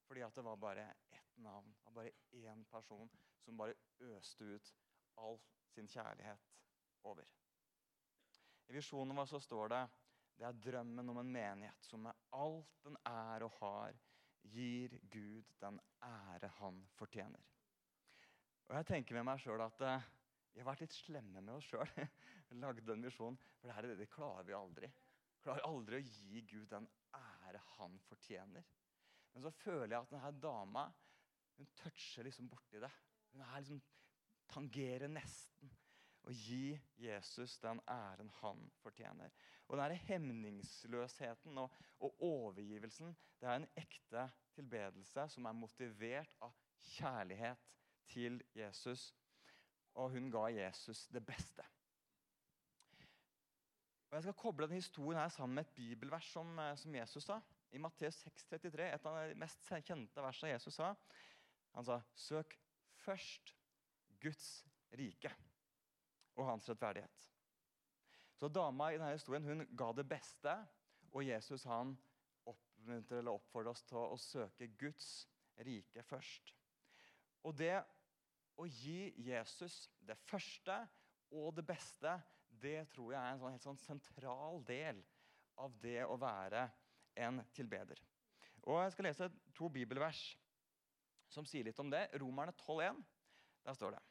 Fordi 0.08 0.24
at 0.26 0.36
det 0.36 0.44
var 0.44 0.60
bare 0.60 0.90
ett 1.12 1.38
navn 1.44 1.72
av 1.86 1.96
bare 1.96 2.12
én 2.32 2.66
person 2.72 3.10
som 3.44 3.58
bare 3.58 3.76
øste 4.00 4.44
ut 4.44 4.74
all 5.18 5.40
sin 5.72 5.88
kjærlighet 5.88 6.52
over. 7.04 7.24
I 8.68 8.76
visjonen 8.76 9.16
vår 9.16 9.26
så 9.32 9.40
står 9.40 9.72
det 9.72 9.82
det 10.38 10.46
er 10.46 10.60
drømmen 10.62 11.10
om 11.10 11.18
en 11.18 11.32
menighet 11.34 11.88
som 11.88 12.04
med 12.06 12.28
alt 12.38 12.84
den 12.86 12.98
er 13.10 13.44
og 13.48 13.56
har, 13.58 13.96
gir 14.44 14.94
Gud 15.10 15.48
den 15.62 15.80
ære 16.04 16.52
han 16.60 16.84
fortjener. 16.94 17.42
Og 18.68 18.76
Jeg 18.76 18.86
tenker 18.86 19.16
med 19.16 19.26
meg 19.32 19.42
sjøl 19.42 19.64
at 19.64 19.82
uh, 19.82 20.08
vi 20.58 20.64
har 20.64 20.72
vært 20.72 20.88
litt 20.88 20.96
slemme 20.98 21.42
med 21.46 21.54
oss 21.54 21.68
sjøl. 21.70 21.90
Lagde 22.64 22.94
en 22.96 23.04
misjon. 23.06 23.36
For 23.60 23.70
det, 23.70 23.76
her, 23.78 23.88
det 24.00 24.08
klarer 24.10 24.48
vi 24.48 24.56
aldri. 24.58 24.88
Klarer 25.44 25.68
aldri 25.68 26.00
å 26.00 26.06
gi 26.08 26.42
Gud 26.50 26.66
den 26.72 26.88
ære 27.14 27.62
han 27.76 28.00
fortjener. 28.08 28.66
Men 29.36 29.46
så 29.46 29.52
føler 29.54 29.94
jeg 29.94 30.00
at 30.00 30.16
denne 30.16 30.32
dama 30.42 30.88
hun 31.60 31.70
toucher 31.78 32.26
liksom 32.26 32.50
borti 32.50 32.82
det. 32.82 32.90
Hun 33.36 33.44
er 33.46 33.60
liksom, 33.60 33.84
tangerer 34.50 35.14
nesten. 35.14 35.70
Å 36.26 36.34
gi 36.34 36.74
Jesus 37.00 37.60
den 37.62 37.84
æren 37.94 38.34
han 38.40 38.66
fortjener. 38.82 39.38
Og 39.70 39.78
denne 39.78 40.02
hemningsløsheten 40.08 41.62
og, 41.62 41.78
og 42.02 42.26
overgivelsen 42.32 43.14
det 43.38 43.46
er 43.46 43.62
en 43.62 43.70
ekte 43.78 44.26
tilbedelse 44.58 45.30
som 45.36 45.46
er 45.46 45.62
motivert 45.62 46.34
av 46.42 46.58
kjærlighet 46.96 47.70
til 48.10 48.42
Jesus. 48.58 49.12
Og 49.98 50.14
hun 50.14 50.30
ga 50.32 50.46
Jesus 50.54 51.08
det 51.14 51.24
beste. 51.26 51.66
Og 54.08 54.16
Jeg 54.16 54.24
skal 54.24 54.38
koble 54.40 54.68
denne 54.68 54.80
historien 54.80 55.20
her 55.20 55.32
sammen 55.34 55.58
med 55.58 55.66
et 55.66 55.76
bibelvers 55.76 56.30
som, 56.32 56.60
eh, 56.60 56.76
som 56.78 56.96
Jesus 56.96 57.24
sa. 57.24 57.42
I 57.72 57.78
Matteus 57.78 58.22
6,33, 58.24 58.94
et 58.94 59.06
av 59.06 59.18
de 59.18 59.36
mest 59.36 59.68
kjente 59.84 60.24
versene 60.24 60.54
Jesus 60.54 60.78
sa. 60.80 60.94
Han 61.76 61.86
sa, 61.86 62.02
'Søk 62.16 62.56
først 62.96 63.56
Guds 64.22 64.66
rike' 64.94 65.36
og 66.36 66.46
hans 66.46 66.70
rettferdighet. 66.70 67.28
Så 68.38 68.48
Dama 68.48 68.90
i 68.90 68.98
denne 68.98 69.12
historien 69.12 69.44
hun 69.44 69.66
ga 69.78 69.92
det 69.92 70.08
beste, 70.10 70.54
og 71.12 71.26
Jesus 71.26 71.64
han 71.64 71.98
oppmuntrer 72.46 73.18
eller 73.18 73.32
oppfordrer 73.32 73.74
oss 73.74 73.84
til 73.84 73.98
å 73.98 74.18
søke 74.18 74.68
Guds 74.78 75.28
rike 75.66 76.04
først. 76.04 76.54
Og 77.44 77.58
det 77.58 77.84
å 78.58 78.66
gi 78.66 79.14
Jesus 79.22 79.86
det 80.06 80.18
første 80.28 80.80
og 81.38 81.54
det 81.58 81.66
beste, 81.68 82.16
det 82.50 82.88
tror 82.94 83.14
jeg 83.14 83.22
er 83.22 83.34
en 83.36 83.42
sånn 83.42 83.54
helt 83.54 83.66
sånn 83.66 83.82
sentral 83.82 84.62
del 84.66 85.02
av 85.62 85.74
det 85.82 86.02
å 86.06 86.18
være 86.20 86.68
en 87.18 87.42
tilbeder. 87.54 88.00
Og 88.68 88.82
Jeg 88.82 88.94
skal 88.94 89.08
lese 89.08 89.30
to 89.56 89.70
bibelvers 89.72 90.22
som 91.32 91.46
sier 91.48 91.68
litt 91.68 91.80
om 91.80 91.92
det. 91.92 92.08
Romerne 92.20 92.54
12,1. 92.56 93.00
Der 93.68 93.76
står 93.76 93.98
det. 93.98 94.04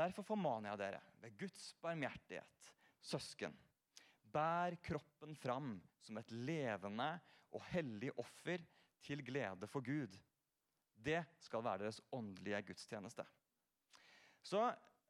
Derfor 0.00 0.24
formaner 0.24 0.70
jeg 0.70 0.80
dere 0.80 1.00
ved 1.20 1.36
Guds 1.40 1.64
barmhjertighet, 1.82 2.70
søsken, 3.02 3.56
bær 4.22 4.76
kroppen 4.84 5.34
fram 5.36 5.74
som 6.00 6.20
et 6.20 6.30
levende 6.32 7.10
og 7.50 7.64
hellig 7.72 8.12
offer 8.20 8.62
til 9.04 9.24
glede 9.26 9.68
for 9.68 9.84
Gud. 9.84 10.14
Det 10.94 11.20
skal 11.42 11.64
være 11.64 11.86
deres 11.86 12.00
åndelige 12.14 12.62
gudstjeneste. 12.70 13.26
Så 14.42 14.62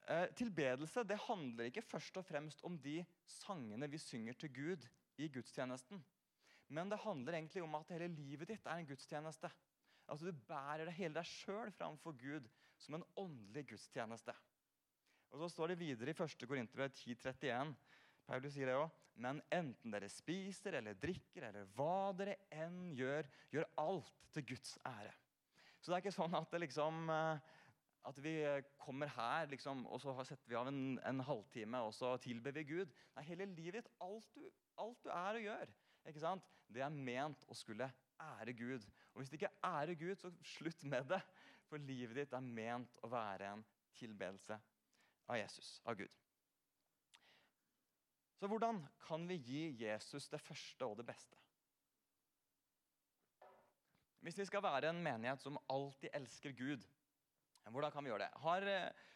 eh, 0.08 0.26
tilbedelse 0.36 1.04
det 1.06 1.18
handler 1.26 1.70
ikke 1.70 1.84
først 1.86 2.16
og 2.20 2.26
fremst 2.26 2.64
om 2.66 2.78
de 2.82 3.00
sangene 3.40 3.88
vi 3.90 4.00
synger 4.02 4.38
til 4.38 4.52
Gud 4.54 4.88
i 5.20 5.28
gudstjenesten. 5.32 6.02
Men 6.70 6.90
det 6.90 7.02
handler 7.02 7.34
egentlig 7.38 7.62
om 7.62 7.74
at 7.78 7.90
hele 7.94 8.10
livet 8.14 8.52
ditt 8.52 8.66
er 8.66 8.80
en 8.80 8.86
gudstjeneste. 8.86 9.50
Altså 10.10 10.30
Du 10.30 10.44
bærer 10.48 10.86
det 10.86 10.96
hele 10.98 11.14
deg 11.18 11.26
sjøl 11.26 11.70
framfor 11.74 12.14
Gud 12.18 12.46
som 12.80 12.96
en 12.96 13.06
åndelig 13.18 13.66
gudstjeneste. 13.72 14.34
Og 15.30 15.38
Så 15.38 15.48
står 15.48 15.72
det 15.72 15.78
videre 15.78 16.10
i 16.10 16.16
1. 16.16 16.48
Korinterbrev 16.48 16.90
10,31. 16.90 17.74
Paulus 18.26 18.54
sier 18.54 18.70
det 18.70 18.78
òg. 18.78 18.90
Men 19.20 19.42
enten 19.52 19.92
dere 19.92 20.08
spiser 20.08 20.78
eller 20.78 20.96
drikker 20.96 21.44
eller 21.50 21.66
hva 21.76 22.12
dere 22.16 22.38
enn 22.54 22.94
gjør, 22.96 23.26
gjør 23.52 23.66
alt 23.82 24.12
til 24.32 24.46
Guds 24.52 24.78
ære. 24.86 25.12
Så 25.80 25.90
det 25.90 25.96
er 25.96 26.04
ikke 26.04 26.14
sånn 26.14 26.36
at 26.38 26.52
det 26.52 26.60
liksom 26.62 27.10
eh, 27.12 27.50
at 28.08 28.22
vi 28.24 28.34
kommer 28.80 29.10
her 29.12 29.50
liksom, 29.50 29.84
og 29.86 30.00
så 30.00 30.14
setter 30.24 30.48
vi 30.48 30.56
av 30.56 30.70
en, 30.70 30.98
en, 31.04 31.20
halvtime 31.24 31.82
og 31.84 31.92
så 31.94 32.14
tilber 32.22 32.54
vi 32.56 32.64
Gud. 32.64 32.94
Nei, 33.16 33.26
Hele 33.28 33.48
livet 33.52 33.80
ditt, 33.80 33.90
alt 34.00 34.28
du, 34.34 34.46
alt 34.80 35.02
du 35.04 35.10
er 35.12 35.36
og 35.36 35.46
gjør, 35.48 35.74
ikke 36.08 36.22
sant? 36.22 36.48
det 36.70 36.84
er 36.84 36.94
ment 36.94 37.44
å 37.50 37.56
skulle 37.58 37.90
ære 38.20 38.54
Gud. 38.54 38.86
Og 39.12 39.20
Hvis 39.20 39.32
det 39.32 39.40
ikke 39.40 39.52
ærer 39.66 39.94
Gud, 39.98 40.14
så 40.16 40.30
slutt 40.56 40.84
med 40.86 41.08
det. 41.10 41.20
For 41.70 41.82
livet 41.82 42.16
ditt 42.18 42.32
er 42.34 42.46
ment 42.46 42.96
å 43.02 43.10
være 43.10 43.52
en 43.54 43.66
tilbedelse 43.98 44.56
av 45.30 45.38
Jesus, 45.38 45.76
av 45.86 45.98
Gud. 45.98 46.10
Så 48.40 48.48
hvordan 48.48 48.80
kan 49.04 49.26
vi 49.28 49.36
gi 49.36 49.62
Jesus 49.82 50.30
det 50.32 50.40
første 50.40 50.86
og 50.86 50.96
det 50.98 51.06
beste? 51.06 51.36
Hvis 54.20 54.38
vi 54.38 54.46
skal 54.48 54.64
være 54.64 54.90
en 54.90 55.02
menighet 55.02 55.40
som 55.40 55.58
alltid 55.72 56.10
elsker 56.16 56.52
Gud, 56.56 56.84
hvordan 57.68 57.92
kan 57.92 58.04
vi 58.04 58.10
gjøre 58.10 58.24
det? 58.24 58.40
Har 58.42 58.66
eh, 58.66 59.06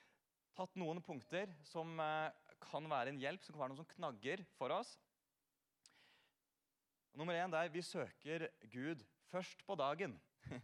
tatt 0.54 0.76
noen 0.78 1.00
punkter 1.02 1.50
som 1.66 1.96
eh, 2.00 2.30
kan 2.64 2.86
være 2.90 3.12
en 3.12 3.20
hjelp, 3.20 3.42
som 3.44 3.54
kan 3.54 3.64
være 3.64 3.74
noen 3.74 3.82
som 3.82 3.90
knagger 3.94 4.44
for 4.58 4.74
oss. 4.74 4.94
Nummer 7.14 7.36
én 7.38 7.52
der 7.52 7.70
vi 7.70 7.82
søker 7.82 8.48
Gud 8.72 9.04
først 9.32 9.66
på 9.66 9.78
dagen. 9.80 10.18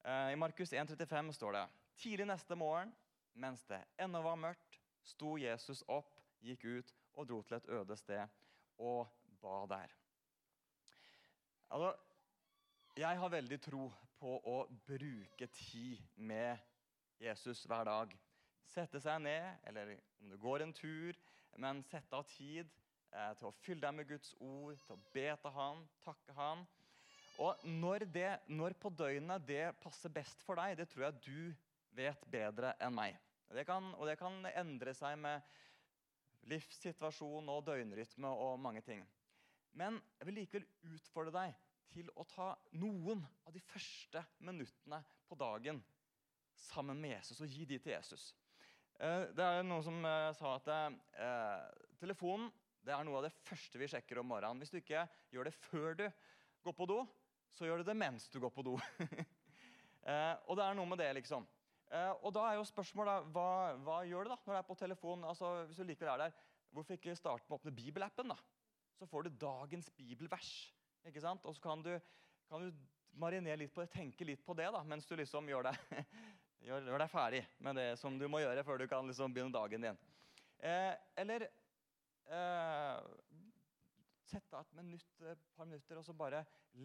Eh, 0.00 0.30
I 0.32 0.36
Markus 0.40 0.70
1,35 0.72 1.34
står 1.36 1.52
det 1.52 1.62
Tidlig 2.00 2.24
neste 2.24 2.56
morgen, 2.56 2.88
mens 3.36 3.66
det 3.68 3.82
ennå 4.00 4.22
var 4.24 4.38
mørkt, 4.40 4.78
sto 5.04 5.34
Jesus 5.36 5.82
opp, 5.92 6.14
gikk 6.40 6.64
ut 6.64 6.94
og 7.20 7.26
dro 7.28 7.42
til 7.44 7.58
et 7.58 7.68
øde 7.68 7.98
sted 8.00 8.22
og 8.80 9.10
ba 9.42 9.58
der. 9.68 9.92
Altså, 11.68 11.92
jeg 12.96 13.20
har 13.20 13.34
veldig 13.36 13.60
tro 13.60 13.90
på 14.16 14.38
å 14.40 14.56
bruke 14.88 15.50
tid 15.52 16.00
med 16.16 16.56
Jesus 17.20 17.64
hver 17.68 17.84
dag. 17.84 18.12
Sette 18.70 19.00
seg 19.02 19.20
ned, 19.20 19.48
eller 19.68 19.96
om 20.22 20.30
du 20.30 20.36
går 20.40 20.64
en 20.64 20.72
tur, 20.72 21.16
men 21.60 21.82
sette 21.90 22.16
av 22.16 22.24
tid 22.30 22.68
eh, 23.12 23.32
til 23.38 23.48
å 23.48 23.56
fylle 23.60 23.82
deg 23.84 23.96
med 23.98 24.08
Guds 24.08 24.32
ord, 24.38 24.78
til 24.86 24.96
å 24.96 25.02
be 25.12 25.26
til 25.42 25.54
Han, 25.56 25.82
takke 26.04 26.36
Han. 26.38 26.64
Og 27.40 27.64
når, 27.66 28.04
det, 28.12 28.30
når 28.52 28.76
på 28.80 28.92
døgnet 28.92 29.44
det 29.48 29.64
passer 29.82 30.12
best 30.12 30.44
for 30.46 30.60
deg, 30.60 30.78
det 30.78 30.88
tror 30.92 31.08
jeg 31.08 31.20
du 31.26 31.68
vet 31.96 32.24
bedre 32.32 32.74
enn 32.80 32.94
meg. 32.96 33.16
Det 33.50 33.64
kan, 33.66 33.90
og 33.98 34.06
det 34.06 34.16
kan 34.20 34.36
endre 34.54 34.94
seg 34.94 35.16
med 35.18 35.42
livssituasjon 36.50 37.48
og 37.52 37.64
døgnrytme 37.66 38.30
og 38.30 38.60
mange 38.62 38.84
ting. 38.86 39.02
Men 39.76 39.98
jeg 40.18 40.28
vil 40.28 40.38
likevel 40.40 40.68
utfordre 40.94 41.34
deg 41.34 41.56
til 41.90 42.10
å 42.14 42.24
ta 42.30 42.52
noen 42.78 43.24
av 43.44 43.54
de 43.54 43.62
første 43.66 44.22
minuttene 44.46 45.00
på 45.26 45.38
dagen 45.38 45.80
sammen 46.60 47.00
med 47.00 47.16
Jesus 47.16 47.40
og 47.40 47.50
gi 47.50 47.66
de 47.68 47.78
til 47.80 47.94
Jesus. 47.94 48.30
Eh, 49.00 49.30
det 49.36 49.44
er 49.44 49.62
Noen 49.64 49.84
som 49.84 50.02
eh, 50.04 50.30
sa 50.36 50.56
at 50.58 50.68
eh, 50.72 51.86
telefonen 52.00 52.50
det 52.84 52.92
er 52.94 53.04
noe 53.04 53.20
av 53.20 53.26
det 53.26 53.34
første 53.44 53.80
vi 53.80 53.88
sjekker 53.92 54.20
om 54.20 54.28
morgenen. 54.30 54.60
Hvis 54.60 54.72
du 54.72 54.78
ikke 54.80 55.04
gjør 55.32 55.48
det 55.48 55.54
før 55.56 55.96
du 55.98 56.06
går 56.64 56.76
på 56.76 56.86
do, 56.88 57.02
så 57.52 57.68
gjør 57.68 57.82
du 57.82 57.90
det 57.90 57.96
mens 57.96 58.28
du 58.32 58.38
går 58.40 58.52
på 58.54 58.64
do. 58.64 58.78
og 60.48 60.54
det 60.56 60.64
er 60.64 60.78
noe 60.78 60.88
med 60.88 60.96
det, 60.96 61.10
liksom. 61.18 61.44
og 62.22 62.30
da 62.32 62.46
er 62.48 62.56
jo 62.56 62.64
spørsmålet 62.64 63.26
hva, 63.34 63.76
hva, 63.84 63.98
gjør 64.08 64.24
du 64.24 64.32
da 64.32 64.38
når 64.38 64.54
du 64.54 64.60
er 64.62 64.68
på 64.70 64.78
telefonen? 64.80 65.26
Altså, 65.28 65.50
hvis 65.68 65.82
du 65.82 65.84
likevel 65.84 66.14
er 66.14 66.24
der, 66.24 66.38
Hvorfor 66.70 66.94
ikke 66.94 67.16
starte 67.18 67.44
med 67.48 67.56
å 67.56 67.58
åpne 67.58 67.74
bibelappen? 67.74 68.30
da? 68.30 68.36
Så 68.96 69.08
får 69.10 69.26
du 69.26 69.38
dagens 69.42 69.90
bibelvers. 69.98 70.70
ikke 71.04 71.22
sant? 71.22 71.44
Og 71.44 71.56
så 71.56 71.64
kan 71.64 71.82
du, 71.82 71.92
kan 72.48 72.62
du 72.62 72.70
marinere 73.18 73.58
litt 73.58 73.74
på 73.74 73.82
det, 73.82 73.90
tenke 73.92 74.26
litt 74.28 74.44
på 74.46 74.54
det 74.54 74.68
da, 74.70 74.82
mens 74.86 75.08
du 75.08 75.16
liksom 75.18 75.48
gjør 75.50 75.70
det 75.70 75.74
Gjør, 76.60 76.84
gjør, 76.84 77.00
deg 77.00 77.08
ferdig 77.08 77.40
med 77.64 77.78
det 77.80 77.88
som 77.96 78.18
du 78.20 78.26
må 78.28 78.42
gjøre 78.42 78.64
før 78.66 78.82
du 78.82 78.86
kan 78.88 79.06
liksom 79.08 79.32
begynne 79.32 79.54
dagen 79.54 79.86
din. 79.86 79.98
Eh, 80.60 80.92
eller 81.22 81.46
eh, 81.46 82.98
sette 84.28 84.58
av 84.58 84.66
et 84.66 84.74
minutt, 84.76 85.22
et 85.24 85.46
par 85.56 85.68
minutter 85.68 85.96
og 85.96 86.04
så 86.04 86.12
bare 86.16 86.42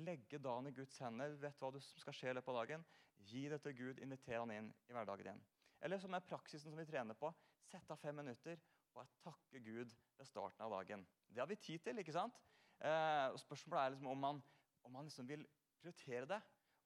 legge 0.08 0.40
dagen 0.40 0.70
i 0.70 0.74
Guds 0.76 0.96
hender. 1.04 1.36
vet 1.42 1.60
hva 1.60 1.74
som 1.76 2.02
skal 2.02 2.16
skje 2.16 2.32
i 2.32 2.38
løpet 2.38 2.54
av 2.54 2.60
dagen. 2.62 2.86
Gi 3.26 3.44
det 3.52 3.60
til 3.66 3.76
Gud, 3.76 4.00
inviter 4.00 4.40
han 4.40 4.54
inn 4.56 4.70
i 4.88 4.96
hverdagen 4.96 5.34
din. 5.34 5.44
Eller 5.84 6.00
som 6.00 6.16
er 6.16 6.24
praksisen 6.24 6.72
som 6.72 6.80
vi 6.80 6.88
trener 6.88 7.18
på. 7.20 7.34
Sett 7.68 7.92
av 7.92 8.00
fem 8.00 8.16
minutter 8.16 8.62
og 8.96 9.12
takke 9.26 9.60
Gud 9.60 9.92
ved 10.16 10.30
starten 10.30 10.64
av 10.64 10.72
dagen. 10.78 11.04
Det 11.28 11.42
har 11.44 11.50
vi 11.52 11.60
tid 11.60 11.84
til. 11.84 12.00
ikke 12.00 12.16
sant? 12.16 12.40
Eh, 12.80 13.28
og 13.28 13.42
Spørsmålet 13.44 13.82
er 13.82 13.94
liksom 13.96 14.08
om 14.14 14.24
man, 14.24 14.42
om 14.88 14.96
man 14.96 15.12
liksom 15.12 15.28
vil 15.28 15.44
prioritere 15.82 16.32
det 16.32 16.40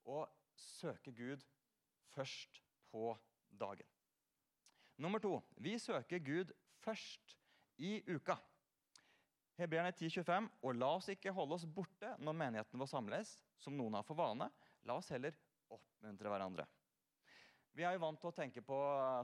og 0.09 0.25
søke 0.57 1.13
Gud 1.13 1.45
først 2.15 2.63
på 2.91 3.13
dagen. 3.49 3.87
Nummer 4.99 5.21
to 5.23 5.37
vi 5.63 5.77
søker 5.79 6.19
Gud 6.19 6.51
først 6.83 7.37
i 7.79 7.99
uka. 8.07 8.35
Hebreerne 9.59 9.91
10,25.: 9.91 10.49
Og 10.63 10.75
la 10.75 10.89
oss 10.95 11.09
ikke 11.11 11.33
holde 11.35 11.55
oss 11.57 11.67
borte 11.67 12.13
når 12.19 12.35
menigheten 12.41 12.79
vår 12.79 12.91
samles, 12.91 13.37
som 13.59 13.75
noen 13.75 13.97
har 13.99 14.07
for 14.07 14.19
vane. 14.19 14.49
La 14.87 14.95
oss 14.99 15.11
heller 15.11 15.35
oppmuntre 15.71 16.31
hverandre. 16.31 16.67
Vi 17.75 17.85
er 17.85 17.95
jo 17.95 18.01
vant 18.01 18.19
til 18.19 18.31
å 18.31 18.35
tenke 18.35 18.63
på 18.65 18.77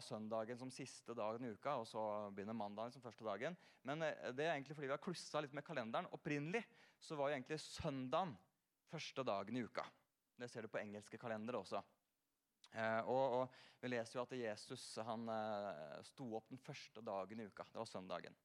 søndagen 0.06 0.60
som 0.60 0.72
siste 0.72 1.16
dagen 1.18 1.44
i 1.48 1.52
uka, 1.56 1.80
og 1.82 1.88
så 1.90 2.02
begynner 2.36 2.56
mandagen 2.56 2.94
som 2.94 3.04
første 3.04 3.26
dagen. 3.26 3.58
Men 3.84 4.06
eh, 4.06 4.32
det 4.36 4.46
er 4.46 4.54
egentlig 4.54 4.78
fordi 4.78 4.90
vi 4.92 4.96
har 4.96 5.04
klussa 5.04 5.42
litt 5.44 5.56
med 5.56 5.66
kalenderen. 5.66 6.08
Opprinnelig 6.16 6.62
så 7.02 7.18
var 7.20 7.32
jo 7.32 7.40
egentlig 7.40 7.60
søndagen 7.64 8.36
første 8.92 9.26
dagen 9.28 9.58
i 9.58 9.66
uka. 9.66 9.84
Det 10.40 10.48
ser 10.52 10.66
du 10.66 10.72
på 10.72 10.80
engelske 10.80 11.20
kalendere 11.20 11.60
også. 11.64 11.82
Eh, 12.76 13.08
og, 13.08 13.40
og, 13.40 13.62
Vi 13.80 13.92
leser 13.92 14.18
jo 14.18 14.24
at 14.26 14.34
Jesus 14.38 14.84
han 15.06 15.28
eh, 15.30 16.00
sto 16.08 16.26
opp 16.38 16.50
den 16.50 16.62
første 16.62 17.04
dagen 17.06 17.40
i 17.40 17.48
uka. 17.48 17.68
Det 17.72 17.80
var 17.80 17.90
søndagen. 17.90 18.36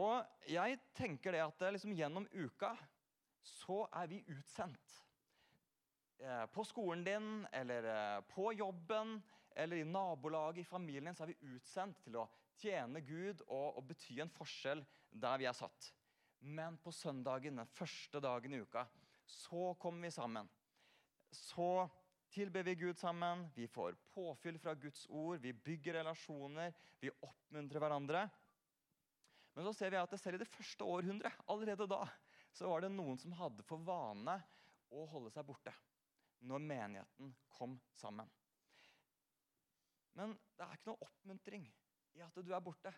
Og 0.00 0.48
jeg 0.48 0.78
tenker 0.96 1.36
det 1.36 1.44
at 1.44 1.64
liksom, 1.74 1.94
gjennom 1.94 2.26
uka 2.32 2.72
så 3.46 3.84
er 4.00 4.08
vi 4.10 4.22
utsendt. 4.32 4.98
Eh, 6.22 6.44
på 6.54 6.64
skolen 6.64 7.04
din, 7.04 7.30
eller 7.52 7.88
eh, 7.90 8.20
på 8.30 8.52
jobben, 8.52 9.16
eller 9.56 9.76
i 9.76 9.84
nabolaget, 9.84 10.62
i 10.62 10.68
familien, 10.68 11.14
så 11.14 11.24
er 11.24 11.32
vi 11.34 11.54
utsendt 11.54 11.98
til 12.04 12.20
å 12.22 12.28
tjene 12.62 13.02
Gud 13.04 13.42
og, 13.48 13.78
og 13.78 13.86
bety 13.88 14.20
en 14.22 14.30
forskjell 14.32 14.84
der 15.10 15.40
vi 15.42 15.48
er 15.50 15.56
satt. 15.56 15.92
Men 16.42 16.78
på 16.82 16.92
søndagen, 16.94 17.58
den 17.58 17.74
første 17.74 18.22
dagen 18.22 18.54
i 18.54 18.62
uka, 18.62 18.86
så 19.26 19.72
kommer 19.82 20.08
vi 20.08 20.14
sammen. 20.14 20.48
Så 21.32 21.88
tilber 22.32 22.62
vi 22.62 22.74
Gud 22.80 22.98
sammen, 22.98 23.44
vi 23.54 23.68
får 23.68 23.96
påfyll 24.14 24.58
fra 24.58 24.74
Guds 24.74 25.06
ord, 25.10 25.38
vi 25.40 25.52
bygger 25.52 25.98
relasjoner, 26.00 26.72
vi 27.00 27.10
oppmuntrer 27.20 27.82
hverandre. 27.82 28.24
Men 29.52 29.66
så 29.68 29.72
ser 29.76 29.92
vi 29.92 30.00
at 30.00 30.14
selv 30.20 30.38
i 30.38 30.42
det 30.42 30.48
første 30.48 30.84
århundret, 30.84 31.44
allerede 31.52 31.86
da, 31.90 32.06
så 32.52 32.68
var 32.68 32.84
det 32.84 32.92
noen 32.92 33.20
som 33.20 33.34
hadde 33.36 33.64
for 33.68 33.84
vane 33.84 34.38
å 34.92 35.04
holde 35.12 35.32
seg 35.32 35.44
borte 35.48 35.74
når 36.48 36.64
menigheten 36.64 37.34
kom 37.52 37.76
sammen. 37.96 38.28
Men 40.16 40.34
det 40.56 40.64
er 40.64 40.76
ikke 40.76 40.90
noe 40.90 41.06
oppmuntring 41.06 41.68
i 42.16 42.24
at 42.24 42.40
du 42.44 42.52
er 42.52 42.64
borte. 42.64 42.92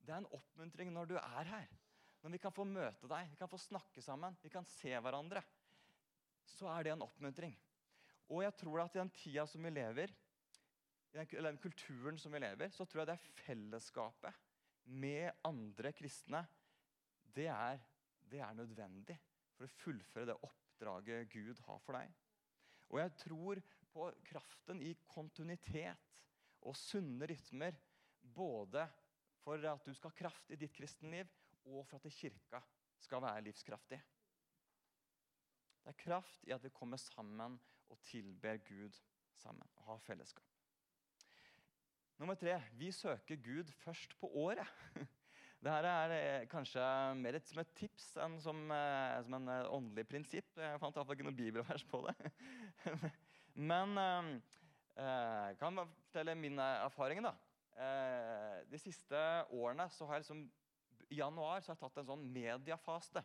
Det 0.00 0.12
er 0.12 0.20
en 0.20 0.34
oppmuntring 0.34 0.92
når 0.94 1.10
du 1.10 1.16
er 1.18 1.48
her. 1.48 1.72
Når 2.20 2.34
vi 2.34 2.42
kan 2.42 2.54
få 2.54 2.66
møte 2.68 3.08
deg, 3.10 3.30
vi 3.32 3.38
kan 3.40 3.50
få 3.50 3.58
snakke 3.58 4.02
sammen, 4.04 4.36
vi 4.42 4.52
kan 4.52 4.66
se 4.68 4.92
hverandre. 4.92 5.42
Så 6.46 6.68
er 6.70 6.84
det 6.84 6.94
en 6.94 7.06
oppmuntring. 7.06 7.54
Og 8.30 8.44
jeg 8.44 8.54
tror 8.62 8.84
at 8.84 8.94
i 8.94 9.00
den 9.00 9.10
tida 9.14 9.46
som 9.50 9.64
vi 9.66 9.72
lever, 9.74 10.12
i 11.10 11.18
den, 11.18 11.26
eller 11.32 11.50
den 11.50 11.62
kulturen 11.62 12.18
som 12.18 12.32
vi 12.32 12.42
lever, 12.42 12.70
så 12.70 12.86
tror 12.86 13.02
jeg 13.02 13.10
det 13.10 13.16
er 13.18 13.42
fellesskapet 13.42 14.46
med 14.90 15.30
andre 15.46 15.92
kristne 15.94 16.44
det 17.34 17.46
er, 17.50 17.78
det 18.30 18.40
er 18.42 18.54
nødvendig 18.58 19.16
for 19.54 19.66
å 19.66 19.76
fullføre 19.82 20.30
det 20.30 20.38
oppdraget 20.46 21.30
Gud 21.30 21.60
har 21.66 21.82
for 21.84 21.98
deg. 21.98 22.14
Og 22.90 22.98
jeg 22.98 23.12
tror 23.22 23.60
på 23.90 24.06
kraften 24.26 24.82
i 24.82 24.94
kontinuitet 25.10 26.08
og 26.66 26.76
sunne 26.78 27.28
rytmer. 27.30 27.76
Både 28.20 28.84
for 29.40 29.62
at 29.64 29.86
du 29.86 29.94
skal 29.96 30.12
ha 30.12 30.18
kraft 30.18 30.50
i 30.52 30.58
ditt 30.60 30.74
kristenliv, 30.76 31.28
og 31.70 31.86
for 31.88 31.96
at 31.96 32.12
kirka 32.12 32.60
skal 33.00 33.22
være 33.24 33.44
livskraftig. 33.46 34.00
Det 35.80 35.92
er 35.92 36.02
kraft 36.02 36.44
i 36.48 36.52
at 36.52 36.64
vi 36.64 36.72
kommer 36.74 37.00
sammen 37.00 37.56
og 37.90 37.98
tilber 38.06 38.60
Gud 38.66 38.96
sammen 39.40 39.68
og 39.76 39.88
har 39.92 40.02
fellesskap. 40.04 40.46
Nummer 42.20 42.36
tre 42.36 42.58
vi 42.76 42.90
søker 42.92 43.40
Gud 43.40 43.70
først 43.80 44.14
på 44.20 44.28
året. 44.36 44.68
Dette 45.60 45.92
er 45.92 46.12
eh, 46.14 46.46
kanskje 46.48 46.82
mer 47.20 47.36
et, 47.36 47.48
som 47.48 47.60
et 47.60 47.72
tips 47.76 48.06
enn 48.24 48.38
som, 48.40 48.62
eh, 48.72 49.18
som 49.26 49.36
en 49.36 49.50
eh, 49.52 49.66
åndelig 49.68 50.06
prinsipp. 50.08 50.54
Jeg 50.56 50.80
fant 50.80 50.96
iallfall 50.96 51.18
ikke 51.18 51.26
noe 51.26 51.36
bibelvers 51.36 51.84
på 51.88 52.00
det. 52.06 52.30
Men 53.70 53.92
jeg 53.96 55.56
kan 55.60 55.80
fortelle 55.80 56.36
min 56.38 56.60
erfaring. 56.60 57.20
da. 57.24 57.34
De 58.70 58.78
siste 58.80 59.20
årene 59.52 59.88
så 59.92 60.06
har 60.08 60.18
jeg 60.18 60.24
liksom, 60.24 60.44
i 61.10 61.18
januar 61.18 61.60
så 61.60 61.72
har 61.72 61.76
jeg 61.76 61.82
tatt 61.82 62.00
en 62.02 62.08
sånn 62.12 62.24
mediafaste. 62.32 63.24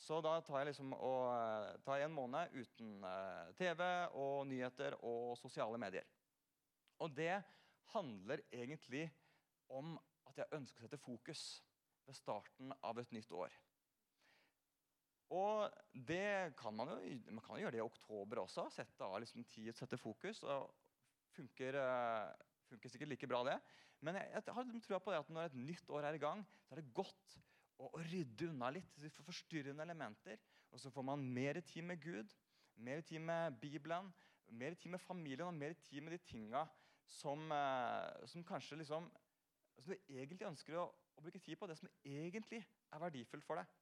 Så 0.00 0.18
da 0.24 0.36
tar 0.44 0.60
jeg 0.60 0.72
liksom 0.72 0.92
og 0.96 1.82
tar 1.86 2.02
en 2.04 2.14
måned 2.14 2.54
uten 2.54 3.04
TV 3.58 3.82
og 4.18 4.46
nyheter 4.50 4.96
og 5.06 5.36
sosiale 5.40 5.78
medier. 5.80 6.06
Og 7.00 7.14
det 7.14 7.36
handler 7.94 8.42
egentlig 8.52 9.06
om 9.72 9.94
at 10.28 10.42
jeg 10.42 10.58
ønsker 10.58 10.82
å 10.82 10.86
sette 10.86 11.00
fokus 11.00 11.44
ved 12.04 12.18
starten 12.18 12.74
av 12.84 12.98
et 13.00 13.12
nytt 13.14 13.32
år. 13.32 13.54
Og 15.34 15.72
det 16.06 16.54
kan 16.58 16.74
man 16.76 16.92
jo 16.92 17.14
man 17.32 17.44
kan 17.46 17.58
gjøre 17.58 17.76
det 17.76 17.80
i 17.80 17.86
oktober 17.86 18.42
også. 18.44 18.68
Sette 18.74 19.06
av 19.06 19.16
liksom 19.22 19.46
tid, 19.50 19.72
sette 19.76 19.98
fokus. 19.98 20.42
og 20.42 20.70
funker, 21.34 21.74
uh, 21.74 22.30
funker 22.70 22.92
sikkert 22.92 23.10
like 23.10 23.26
bra, 23.26 23.42
det. 23.46 23.56
Men 24.04 24.18
jeg, 24.20 24.30
jeg 24.36 24.54
har 24.54 24.66
liksom 24.66 24.84
trua 24.84 25.00
på 25.02 25.10
det 25.10 25.22
at 25.22 25.32
når 25.32 25.48
et 25.48 25.56
nytt 25.58 25.90
år 25.90 26.06
er 26.06 26.18
i 26.18 26.22
gang, 26.22 26.44
så 26.62 26.74
er 26.74 26.82
det 26.82 26.94
godt 26.94 27.38
å 27.78 27.90
rydde 28.06 28.50
unna 28.50 28.70
litt 28.74 28.90
for 29.16 29.26
forstyrrende 29.30 29.82
elementer. 29.82 30.40
Og 30.70 30.80
så 30.82 30.90
får 30.90 31.06
man 31.06 31.24
mer 31.36 31.60
tid 31.66 31.86
med 31.86 32.02
Gud, 32.02 32.32
mer 32.76 33.02
tid 33.06 33.22
med 33.22 33.58
Bibelen, 33.60 34.12
mer 34.48 34.74
tid 34.74 34.94
med 34.94 35.02
familien 35.02 35.48
og 35.48 35.54
mer 35.56 35.74
tid 35.86 36.02
med 36.02 36.16
de 36.16 36.22
tinga 36.26 36.64
som, 37.06 37.50
uh, 37.52 38.26
som 38.26 38.44
kanskje 38.44 38.80
liksom 38.80 39.10
som 39.74 39.90
du 39.90 39.96
egentlig 40.08 40.46
ønsker 40.46 40.76
å 40.78 40.84
å 41.14 41.24
bruke 41.24 41.40
tid 41.42 41.58
på 41.58 41.68
det 41.70 41.76
som 41.78 41.90
egentlig 42.04 42.60
er 42.62 43.02
verdifullt 43.02 43.46
for 43.46 43.60
deg. 43.60 43.72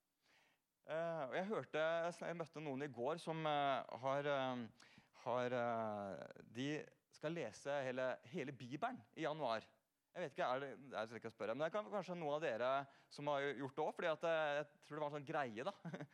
Uh, 0.83 1.29
og 1.29 1.37
jeg 1.39 1.49
hørte, 1.53 1.85
jeg 2.27 2.39
møtte 2.39 2.63
noen 2.63 2.87
i 2.87 2.91
går 2.93 3.21
som 3.23 3.45
uh, 3.47 3.85
har, 4.03 4.29
har 5.23 5.57
De 6.57 6.67
skal 7.15 7.37
lese 7.37 7.77
hele, 7.87 8.09
hele, 8.33 8.55
Bibelen 8.57 8.99
i 9.15 9.27
januar. 9.27 9.65
Jeg 10.13 10.21
vet 10.21 10.35
ikke, 10.35 10.49
er 10.49 10.61
det, 10.61 10.73
det 10.93 10.99
er 10.99 11.15
ikke 11.17 11.31
å 11.31 11.33
spørre, 11.33 11.55
men 11.57 11.65
det 11.65 11.71
er 11.71 11.93
kanskje 11.95 12.17
noen 12.21 12.37
av 12.37 12.43
dere 12.45 12.73
som 13.13 13.31
har 13.33 13.47
gjort 13.49 13.79
det 13.79 13.85
òg. 13.87 13.95
For 13.97 14.09
jeg 14.09 14.19
tror 14.21 14.99
det 14.99 15.01
var 15.01 15.09
en 15.09 15.17
sånn 15.17 15.31
greie 15.31 15.65
da, 15.65 15.73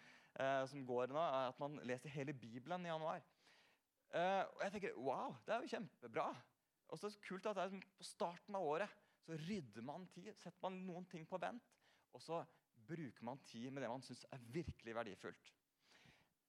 som 0.70 0.84
går 0.86 1.10
nå, 1.14 1.24
at 1.48 1.58
man 1.58 1.80
leser 1.88 2.14
hele 2.14 2.36
Bibelen 2.36 2.86
i 2.86 2.92
januar. 2.92 3.26
og 4.14 4.62
jeg 4.62 4.74
tenker 4.76 5.02
wow, 5.02 5.34
det 5.46 5.56
er 5.56 5.66
jo 5.66 5.72
kjempebra. 5.74 6.28
Og 6.88 7.00
så 7.00 7.10
kult 7.26 7.50
at 7.50 7.58
det 7.58 7.66
er 7.66 7.90
på 7.98 8.06
starten 8.06 8.56
av 8.56 8.64
året 8.70 9.04
så 9.26 9.36
rydder 9.44 9.84
man 9.84 10.06
tid, 10.14 10.30
setter 10.38 10.62
man 10.64 10.78
noen 10.86 11.04
ting 11.10 11.26
på 11.28 11.40
vent. 11.42 11.74
Og 12.16 12.22
så 12.24 12.40
bruker 12.88 13.26
man 13.26 13.42
tid 13.44 13.68
med 13.72 13.82
det 13.84 13.90
man 13.90 14.04
syns 14.04 14.24
er 14.32 14.44
virkelig 14.54 14.94
verdifullt. 14.96 15.50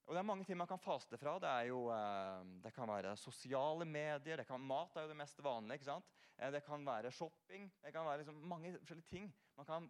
Og 0.10 0.16
Det 0.16 0.24
er 0.24 0.26
mange 0.26 0.42
ting 0.42 0.58
man 0.58 0.66
kan 0.66 0.82
faste 0.82 1.18
fra. 1.22 1.36
Det, 1.38 1.50
jo, 1.70 1.84
eh, 1.94 2.46
det 2.64 2.72
kan 2.74 2.90
være 2.90 3.12
sosiale 3.14 3.86
medier, 3.86 4.42
kan, 4.44 4.62
mat 4.62 4.96
er 4.98 5.06
jo 5.06 5.12
det 5.12 5.18
mest 5.20 5.44
vanlige. 5.46 5.98
Eh, 6.34 6.50
det 6.50 6.64
kan 6.66 6.82
være 6.86 7.12
shopping. 7.14 7.68
Det 7.84 7.92
kan 7.94 8.08
være 8.08 8.24
liksom 8.24 8.40
mange 8.42 8.72
forskjellige 8.80 9.12
ting 9.12 9.28
man 9.56 9.68
kan 9.70 9.90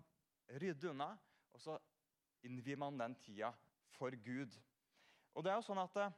rydde 0.60 0.90
unna. 0.92 1.14
Og 1.54 1.62
så 1.64 1.78
innvier 2.44 2.76
man 2.76 3.00
den 3.00 3.16
tida 3.16 3.54
for 3.96 4.12
Gud. 4.26 4.60
Og 5.36 5.46
det 5.46 5.54
er 5.54 5.56
jo 5.62 5.68
sånn 5.70 5.80
at 5.86 5.96
eh, 6.04 6.18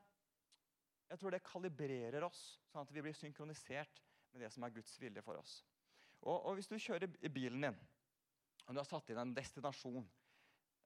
Jeg 1.12 1.20
tror 1.20 1.36
det 1.36 1.44
kalibrerer 1.44 2.24
oss, 2.24 2.42
sånn 2.72 2.88
at 2.88 2.92
vi 2.96 3.02
blir 3.04 3.14
synkronisert 3.14 4.02
med 4.32 4.42
det 4.42 4.50
som 4.50 4.64
er 4.64 4.74
Guds 4.74 4.94
vilje 4.98 5.22
for 5.22 5.38
oss. 5.38 5.58
Og, 6.22 6.38
og, 6.38 6.54
hvis 6.56 6.72
du 6.72 6.78
kjører 6.80 7.12
i 7.22 7.30
bilen 7.30 7.68
din, 7.68 7.80
og 8.66 8.74
du 8.74 8.80
har 8.80 8.88
satt 8.88 9.12
inn 9.12 9.20
en 9.20 9.34
destinasjon 9.36 10.08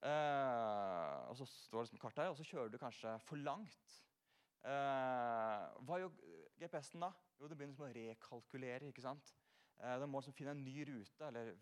eh, 0.06 1.30
og 1.30 1.38
så 1.40 1.48
står 1.50 1.80
det 1.80 1.86
liksom 1.88 2.02
kart 2.04 2.22
her, 2.22 2.32
og 2.32 2.40
så 2.40 2.48
kjører 2.48 2.74
du 2.74 2.80
kanskje 2.82 3.14
for 3.26 3.42
langt 3.42 3.96
eh, 4.66 5.66
Hva 5.88 6.02
gjør 6.02 6.16
GPS-en 6.62 7.08
da? 7.08 7.12
Jo, 7.40 7.50
det 7.50 7.58
begynner 7.58 7.78
som 7.78 7.88
å 7.88 7.94
rekalkulere. 7.96 8.90
ikke 8.90 9.04
sant? 9.04 9.34
Eh, 9.82 9.98
Den 10.00 10.12
må 10.12 10.22
liksom 10.22 10.38
finne 10.38 10.56
en 10.56 10.64
ny 10.64 10.86
rute, 10.88 11.28
eller 11.28 11.56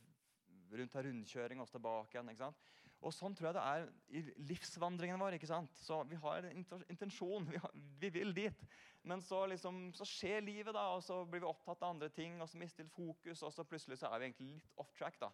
rundt 0.73 0.95
her 0.97 1.05
rundkjøring 1.07 1.61
og 1.61 1.69
tilbake 1.69 2.17
igjen. 2.17 2.31
ikke 2.33 2.45
sant? 2.45 2.63
Og 3.03 3.11
Sånn 3.11 3.35
tror 3.35 3.49
jeg 3.49 3.57
det 3.57 3.63
er 3.67 3.87
i 4.15 4.45
livsvandringen 4.51 5.19
vår. 5.19 5.37
ikke 5.37 5.49
sant? 5.49 5.73
Så 5.75 6.01
Vi 6.07 6.19
har 6.23 6.47
en 6.47 6.65
intensjon. 6.89 7.47
Vi, 7.49 7.59
har, 7.59 7.73
vi 7.99 8.09
vil 8.09 8.33
dit. 8.35 8.67
Men 9.03 9.21
så, 9.21 9.43
liksom, 9.51 9.89
så, 9.97 10.07
skjer 10.07 10.45
livet, 10.45 10.73
da, 10.75 10.85
og 10.95 11.03
så 11.03 11.23
blir 11.27 11.43
vi 11.43 11.49
opptatt 11.49 11.83
av 11.83 11.95
andre 11.95 12.09
ting. 12.09 12.39
og 12.41 12.49
så 12.49 12.57
mister 12.57 12.83
vi 12.83 12.95
fokus, 12.95 13.43
og 13.43 13.53
så 13.53 13.65
plutselig 13.67 13.99
så 13.99 14.07
er 14.07 14.19
vi 14.19 14.29
egentlig 14.29 14.53
litt 14.53 14.71
off 14.77 14.93
track. 14.97 15.19
da. 15.19 15.31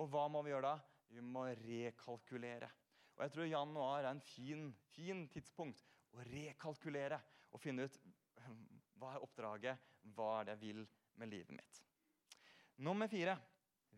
Og 0.00 0.08
hva 0.08 0.28
må 0.32 0.42
vi 0.42 0.54
gjøre 0.54 0.70
da? 0.70 0.91
Vi 1.12 1.20
må 1.20 1.44
rekalkulere. 1.60 2.68
Og 3.16 3.24
jeg 3.26 3.34
tror 3.34 3.50
januar 3.50 4.06
er 4.06 4.10
en 4.14 4.24
fin, 4.24 4.70
fin 4.94 5.26
tidspunkt 5.32 5.82
å 6.16 6.24
rekalkulere 6.26 7.20
og 7.52 7.60
finne 7.60 7.86
ut 7.86 7.98
hva 8.98 9.14
er 9.14 9.24
oppdraget, 9.24 9.88
hva 10.16 10.30
er 10.40 10.48
det 10.48 10.54
jeg 10.56 10.62
vil 10.62 10.84
med 11.20 11.30
livet 11.30 11.56
mitt. 11.56 11.82
Nummer 12.82 13.10
fire 13.12 13.36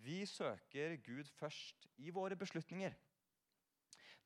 vi 0.04 0.24
søker 0.26 0.98
Gud 1.04 1.30
først 1.38 1.86
i 2.02 2.10
våre 2.12 2.36
beslutninger. 2.36 2.92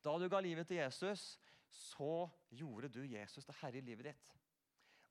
Da 0.02 0.14
du 0.18 0.26
ga 0.30 0.40
livet 0.42 0.66
til 0.70 0.80
Jesus, 0.80 1.36
så 1.68 2.26
gjorde 2.50 2.88
du 2.88 3.02
Jesus 3.04 3.44
til 3.44 3.58
herre 3.60 3.78
i 3.78 3.84
livet 3.84 4.08
ditt. 4.10 4.34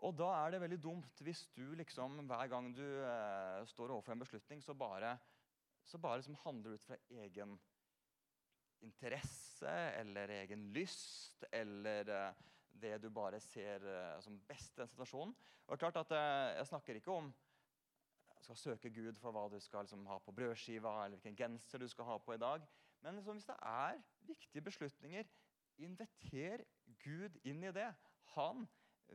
Og 0.05 0.13
da 0.17 0.29
er 0.41 0.53
det 0.53 0.61
veldig 0.61 0.79
dumt 0.81 1.21
hvis 1.25 1.45
du 1.55 1.71
liksom, 1.77 2.19
hver 2.29 2.49
gang 2.51 2.69
du 2.75 2.85
eh, 2.85 3.63
står 3.69 3.93
overfor 3.95 4.13
en 4.13 4.21
beslutning, 4.21 4.61
så 4.63 4.75
bare, 4.77 5.15
så 5.87 5.99
bare 6.01 6.19
liksom 6.21 6.37
handler 6.43 6.75
ut 6.75 6.85
fra 6.85 6.97
egen 7.23 7.55
interesse 8.85 9.73
eller 9.97 10.29
egen 10.43 10.67
lyst 10.75 11.45
eller 11.51 12.09
eh, 12.13 12.45
det 12.77 12.97
du 13.01 13.09
bare 13.09 13.39
ser 13.41 13.83
eh, 13.87 14.19
som 14.21 14.37
best 14.47 14.75
i 14.75 14.81
den 14.81 14.91
situasjonen. 14.91 15.33
Og 15.65 15.71
det 15.71 15.77
er 15.77 15.85
klart 15.85 16.01
at 16.03 16.11
eh, 16.13 16.57
Jeg 16.59 16.67
snakker 16.67 16.99
ikke 16.99 17.15
om 17.15 17.31
skal 18.47 18.57
søke 18.57 18.89
Gud 18.93 19.17
for 19.19 19.35
hva 19.35 19.47
du 19.51 19.59
skal 19.59 19.83
liksom, 19.83 20.05
ha 20.07 20.19
på 20.23 20.31
brødskiva, 20.31 20.93
eller 21.05 21.17
hvilken 21.17 21.35
genser 21.35 21.81
du 21.81 21.87
skal 21.91 22.07
ha 22.07 22.17
på 22.17 22.33
i 22.33 22.41
dag. 22.41 22.63
Men 23.03 23.15
liksom, 23.15 23.35
hvis 23.35 23.49
det 23.49 23.55
er 23.61 24.01
viktige 24.29 24.61
beslutninger, 24.61 25.23
inviter 25.77 26.63
Gud 27.03 27.37
inn 27.43 27.63
i 27.63 27.73
det. 27.75 27.89
Han 28.37 28.67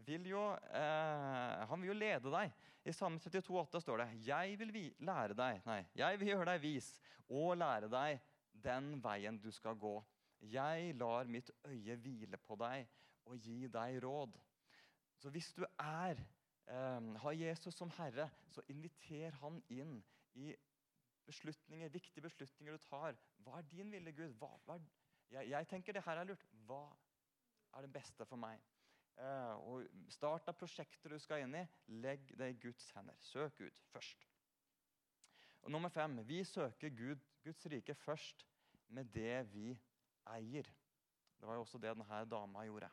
vil 0.07 0.27
jo, 0.27 0.43
eh, 0.75 1.65
han 1.69 1.81
vil 1.81 1.93
jo 1.93 1.99
lede 1.99 2.33
deg. 2.33 2.53
I 2.85 2.95
Salme 2.97 3.21
32,8 3.23 3.81
står 3.85 4.03
det 4.03 4.09
jeg 4.27 4.59
vil 4.59 4.73
lære 4.99 5.37
deg, 5.39 5.61
nei, 5.67 5.83
jeg 5.95 6.19
vil 6.21 6.33
gjøre 6.33 6.49
deg 6.51 6.63
vis 6.65 6.89
og 7.29 7.57
lære 7.61 7.91
deg 7.93 8.23
den 8.65 8.97
veien 9.03 9.39
du 9.39 9.51
skal 9.55 9.79
gå. 9.79 9.95
Jeg 10.43 10.97
lar 10.99 11.31
mitt 11.31 11.53
øye 11.69 11.97
hvile 12.03 12.41
på 12.43 12.57
deg 12.59 12.89
og 13.31 13.39
gi 13.39 13.69
deg 13.71 14.01
råd. 14.03 14.35
Så 15.23 15.31
hvis 15.31 15.53
du 15.55 15.63
er, 15.79 16.19
eh, 16.67 17.15
har 17.25 17.39
Jesus 17.39 17.75
som 17.75 17.93
herre, 17.99 18.31
så 18.51 18.65
inviter 18.69 19.31
han 19.43 19.63
inn 19.71 20.03
i 20.35 20.55
beslutninger, 21.27 21.89
viktige 21.89 22.23
beslutninger 22.23 22.77
du 22.77 22.79
tar. 22.79 23.17
Hva 23.45 23.59
er 23.59 23.69
din 23.71 23.93
ville, 23.93 24.13
Gud? 24.13 24.35
Hva, 24.41 24.51
hva 24.67 24.75
er, 24.75 24.87
jeg, 25.31 25.51
jeg, 25.51 25.69
tenker 25.69 25.93
det 25.93 26.05
her 26.05 26.19
er 26.19 26.29
lurt. 26.29 26.45
Hva 26.67 26.85
er 27.77 27.87
det 27.87 27.93
beste 27.93 28.27
for 28.29 28.41
meg? 28.41 28.61
Eh, 29.21 29.55
og 29.69 29.89
Start 30.13 30.49
av 30.49 30.57
prosjekter 30.59 31.15
du 31.15 31.19
skal 31.23 31.45
inn 31.45 31.57
i. 31.59 31.65
Legg 32.03 32.33
det 32.39 32.53
i 32.53 32.59
Guds 32.63 32.91
hender. 32.97 33.19
Søk 33.21 33.59
Gud 33.61 33.83
først. 33.93 34.27
Og 35.63 35.71
Nummer 35.71 35.93
fem 35.95 36.19
vi 36.27 36.43
søker 36.45 36.91
Gud, 36.91 37.21
Guds 37.45 37.67
rike 37.71 37.95
først 37.95 38.47
med 38.93 39.13
det 39.15 39.45
vi 39.53 39.71
eier. 40.35 40.69
Det 41.39 41.49
var 41.49 41.59
jo 41.59 41.65
også 41.65 41.79
det 41.79 41.93
denne 41.93 42.25
dama 42.31 42.65
gjorde. 42.67 42.91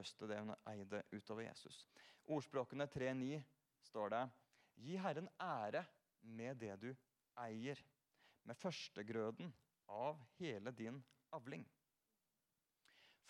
Øste 0.00 0.28
det 0.28 0.38
hun 0.40 0.54
eide, 0.68 1.02
utover 1.12 1.42
Jesus. 1.46 1.86
Ordspråkene 2.30 2.86
3.9 2.86 3.40
står 3.88 4.12
det 4.14 4.24
Gi 4.80 4.96
Herren 5.00 5.28
ære 5.40 5.84
med 6.22 6.60
det 6.60 6.76
du 6.80 6.90
eier, 7.40 7.80
med 8.44 8.56
førstegrøden 8.56 9.52
av 9.88 10.20
hele 10.38 10.72
din 10.76 11.00
avling. 11.36 11.64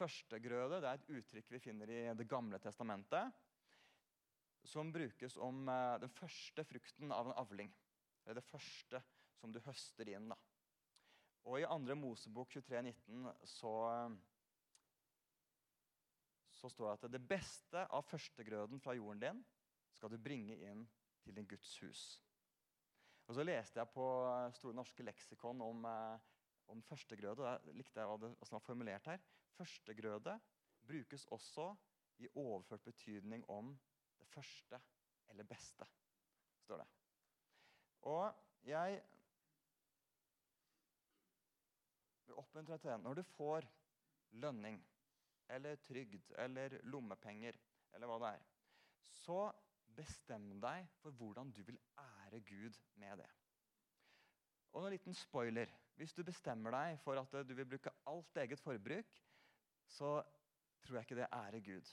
Førstegrøde 0.00 0.80
det 0.80 0.88
er 0.88 0.96
et 0.96 1.10
uttrykk 1.18 1.50
vi 1.52 1.60
finner 1.60 1.90
i 1.92 2.00
Det 2.16 2.28
gamle 2.28 2.58
testamentet. 2.58 3.32
som 4.64 4.92
brukes 4.92 5.36
om 5.36 5.68
eh, 5.68 5.98
den 6.00 6.10
første 6.12 6.64
frukten 6.64 7.12
av 7.12 7.26
en 7.26 7.38
avling. 7.40 7.72
Eller 8.24 8.40
det 8.40 8.48
første 8.48 9.00
som 9.40 9.52
du 9.52 9.60
høster 9.64 10.08
inn. 10.12 10.28
da. 10.28 10.36
Og 11.48 11.60
I 11.60 11.64
2. 11.64 11.96
Mosebok 11.96 12.50
23, 12.52 12.82
19, 12.82 13.30
så, 13.48 13.72
så 16.52 16.68
står 16.68 16.90
det 16.90 17.08
at 17.08 17.14
det 17.16 17.22
beste 17.28 17.86
av 17.88 18.04
førstegrøden 18.04 18.80
fra 18.84 18.94
jorden 18.94 19.22
din 19.24 19.44
skal 19.96 20.12
du 20.12 20.20
bringe 20.20 20.56
inn 20.60 20.84
til 21.24 21.36
din 21.36 21.48
Guds 21.48 21.72
hus. 21.80 22.04
Og 23.26 23.34
Så 23.34 23.44
leste 23.46 23.80
jeg 23.80 23.94
på 23.94 24.06
Store 24.58 24.76
norske 24.76 25.04
leksikon 25.06 25.60
om, 25.64 25.84
eh, 25.84 26.18
om 26.68 26.82
førstegrøde. 26.82 27.40
og 27.40 27.66
Der 27.66 27.72
likte 27.72 28.00
jeg 28.00 28.08
hva 28.08 28.16
det 28.20 28.36
som 28.46 28.58
var 28.58 28.66
formulert 28.66 29.06
her. 29.06 29.20
Førstegrøde 29.56 30.36
brukes 30.86 31.26
også 31.34 31.74
i 32.20 32.28
overført 32.34 32.84
betydning 32.84 33.44
om 33.50 33.72
det 34.18 34.28
første 34.28 34.80
eller 35.28 35.44
beste, 35.44 35.86
står 36.64 36.82
det. 36.82 36.86
Og 38.02 38.34
jeg 38.62 39.02
vil 42.26 42.38
oppmuntre 42.40 42.78
til 42.78 42.90
det. 42.90 43.00
Når 43.00 43.14
du 43.14 43.22
får 43.22 43.68
lønning 44.30 44.80
eller 45.50 45.76
trygd 45.76 46.32
eller 46.38 46.78
lommepenger 46.82 47.58
eller 47.94 48.06
hva 48.06 48.18
det 48.22 48.32
er, 48.36 48.48
så 49.00 49.50
bestem 49.96 50.52
deg 50.62 50.88
for 51.00 51.16
hvordan 51.18 51.50
du 51.52 51.62
vil 51.66 51.80
ære 51.98 52.40
Gud 52.46 52.76
med 53.00 53.22
det. 53.22 53.30
Og 54.72 54.86
en 54.86 54.92
liten 54.94 55.14
spoiler. 55.14 55.70
Hvis 55.98 56.14
du 56.14 56.22
bestemmer 56.24 56.72
deg 56.72 57.00
for 57.02 57.18
at 57.18 57.32
du 57.48 57.54
vil 57.54 57.66
bruke 57.68 57.92
alt 58.08 58.36
eget 58.38 58.60
forbruk, 58.62 59.10
så 59.90 60.20
tror 60.84 60.98
jeg 60.98 61.08
ikke 61.08 61.20
det 61.20 61.28
ærer 61.32 61.64
Gud. 61.66 61.92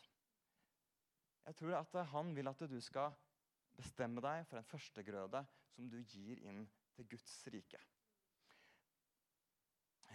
Jeg 1.48 1.56
tror 1.56 1.78
at 1.80 2.00
han 2.12 2.34
vil 2.36 2.50
at 2.52 2.64
du 2.70 2.80
skal 2.84 3.14
bestemme 3.78 4.22
deg 4.24 4.46
for 4.50 4.60
en 4.60 4.68
førstegrøde 4.68 5.44
som 5.76 5.90
du 5.90 6.00
gir 6.02 6.42
inn 6.50 6.66
til 6.96 7.08
Guds 7.12 7.36
rike. 7.54 7.80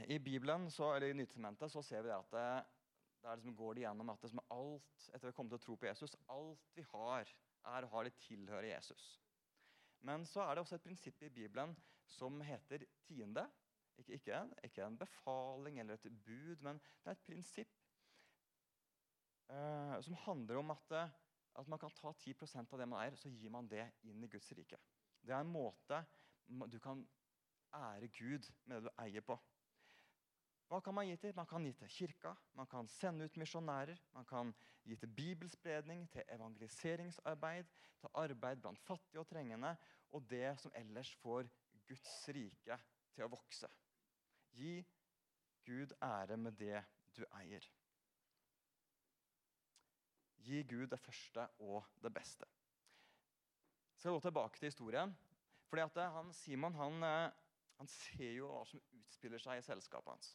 I 0.08 0.18
Bibelen, 0.18 0.70
så, 0.70 0.94
eller 0.94 1.12
i 1.12 1.16
Nytestamentet 1.16 1.70
så 1.70 1.82
ser 1.84 2.02
vi 2.02 2.12
at 2.14 2.30
det, 2.32 2.46
der 3.22 3.36
liksom 3.38 3.56
går 3.56 3.74
det 3.74 3.84
gjennom 3.84 4.10
at 4.10 4.22
det 4.22 4.30
som 4.32 4.42
alt 4.50 5.08
etter 5.12 5.28
vi 5.28 5.34
kommer 5.36 5.52
til 5.52 5.60
å 5.60 5.64
tro 5.66 5.76
på 5.78 5.86
Jesus, 5.86 6.16
alt 6.32 6.70
vi 6.74 6.84
har, 6.90 7.34
er 7.76 7.86
å 7.86 7.90
ha 7.92 8.04
det 8.06 8.16
tilhører 8.24 8.72
Jesus. 8.72 9.04
Men 10.02 10.24
så 10.26 10.42
er 10.42 10.54
det 10.54 10.64
også 10.64 10.80
et 10.80 10.86
prinsipp 10.86 11.22
i 11.22 11.30
Bibelen 11.30 11.76
som 12.08 12.40
heter 12.42 12.82
tiende. 13.06 13.44
Ikke, 14.00 14.16
ikke, 14.18 14.38
ikke 14.64 14.84
en 14.86 14.98
befaling 14.98 15.80
eller 15.80 15.94
et 15.94 16.24
bud, 16.24 16.62
men 16.64 16.80
det 16.80 17.10
er 17.10 17.16
et 17.16 17.26
prinsipp 17.26 17.74
eh, 19.52 19.96
som 20.06 20.18
handler 20.24 20.60
om 20.62 20.70
at, 20.74 20.94
eh, 20.96 21.14
at, 21.60 21.68
man 21.68 21.78
kan 21.78 21.92
ta 21.96 22.12
10% 22.12 22.72
av 22.72 22.80
det 22.80 22.88
man 22.88 23.02
eier, 23.02 23.16
så 23.16 23.30
gir 23.30 23.52
man 23.52 23.68
det 23.68 23.84
inn 24.08 24.24
i 24.24 24.30
Guds 24.32 24.52
rike. 24.56 24.80
Det 25.22 25.34
er 25.34 25.44
en 25.44 25.52
måte 25.52 26.02
du 26.72 26.78
kan 26.82 27.04
ære 27.72 28.08
Gud 28.08 28.48
med 28.64 28.80
det 28.80 28.88
du 28.88 29.02
eier 29.02 29.24
på. 29.24 29.38
Hva 30.72 30.80
kan 30.80 30.94
man 30.96 31.04
gi 31.04 31.16
til? 31.20 31.34
Man 31.36 31.46
kan 31.48 31.64
gi 31.66 31.72
til 31.76 31.90
kirka, 31.92 32.32
man 32.56 32.66
kan 32.66 32.88
sende 32.88 33.26
ut 33.28 33.36
misjonærer, 33.36 33.98
man 34.16 34.24
kan 34.24 34.54
gi 34.88 34.96
til 34.96 35.10
bibelspredning, 35.12 36.06
til 36.10 36.24
evangeliseringsarbeid, 36.32 37.68
til 38.00 38.08
arbeid 38.14 38.62
blant 38.64 38.80
fattige 38.80 39.20
og 39.20 39.28
trengende, 39.28 39.74
og 40.10 40.24
det 40.30 40.54
som 40.60 40.72
ellers 40.76 41.12
får 41.20 41.50
Guds 41.88 42.28
rike 42.32 42.78
til 43.14 43.26
å 43.26 43.32
vokse. 43.32 43.68
Gi 44.56 44.80
Gud 45.66 45.94
ære 46.02 46.36
med 46.36 46.58
det 46.58 46.82
du 47.16 47.22
eier. 47.38 47.66
Gi 50.42 50.62
Gud 50.66 50.88
det 50.90 51.00
første 51.00 51.46
og 51.62 51.86
det 52.02 52.10
beste. 52.14 52.48
Jeg 53.92 54.02
skal 54.02 54.16
gå 54.16 54.20
tilbake 54.24 54.58
til 54.58 54.72
historien. 54.72 55.16
fordi 55.68 55.82
at 55.82 56.12
han, 56.12 56.32
Simon 56.32 56.74
han, 56.74 57.02
eh, 57.02 57.30
han 57.78 57.88
ser 57.88 58.32
jo 58.34 58.48
hva 58.50 58.64
som 58.68 58.80
utspiller 58.92 59.40
seg 59.40 59.58
i 59.58 59.64
selskapet 59.64 60.12
hans. 60.12 60.34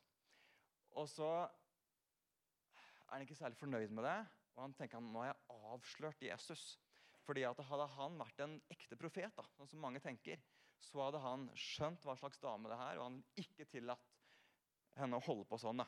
Og 0.97 1.09
så 1.09 1.29
er 3.07 3.11
han 3.11 3.21
ikke 3.21 3.35
særlig 3.35 3.57
fornøyd 3.57 3.93
med 3.93 4.03
det. 4.03 4.17
Og 4.55 4.63
han 4.63 4.73
tenker 4.73 4.97
at 4.97 5.03
nå 5.03 5.21
har 5.21 5.29
jeg 5.29 5.59
avslørt 5.73 6.23
Jesus. 6.25 6.79
Fordi 7.27 7.43
at 7.43 7.59
Hadde 7.69 7.85
han 7.97 8.17
vært 8.17 8.39
en 8.39 8.55
ekte 8.71 8.97
profet, 8.97 9.35
da, 9.35 9.43
sånn 9.57 9.69
som 9.69 9.83
mange 9.83 9.99
tenker, 9.99 10.39
så 10.83 11.01
hadde 11.05 11.21
han 11.23 11.47
skjønt 11.57 12.05
hva 12.05 12.15
slags 12.19 12.41
dame 12.43 12.69
det 12.71 12.77
er, 12.77 12.99
og 12.99 13.07
han 13.07 13.21
hadde 13.21 13.45
ikke 13.45 13.67
tillatt 13.71 14.13
henne 14.97 15.17
å 15.17 15.25
holde 15.25 15.45
på 15.49 15.59
sånn. 15.61 15.83
da. 15.83 15.87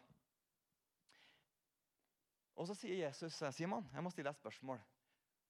Og 2.60 2.67
så 2.67 2.75
sier 2.75 3.06
Jesus, 3.06 3.38
Simon, 3.56 3.88
jeg 3.93 4.04
må 4.04 4.12
stille 4.12 4.30
deg 4.30 4.38
et 4.38 4.41
spørsmål. 4.41 4.82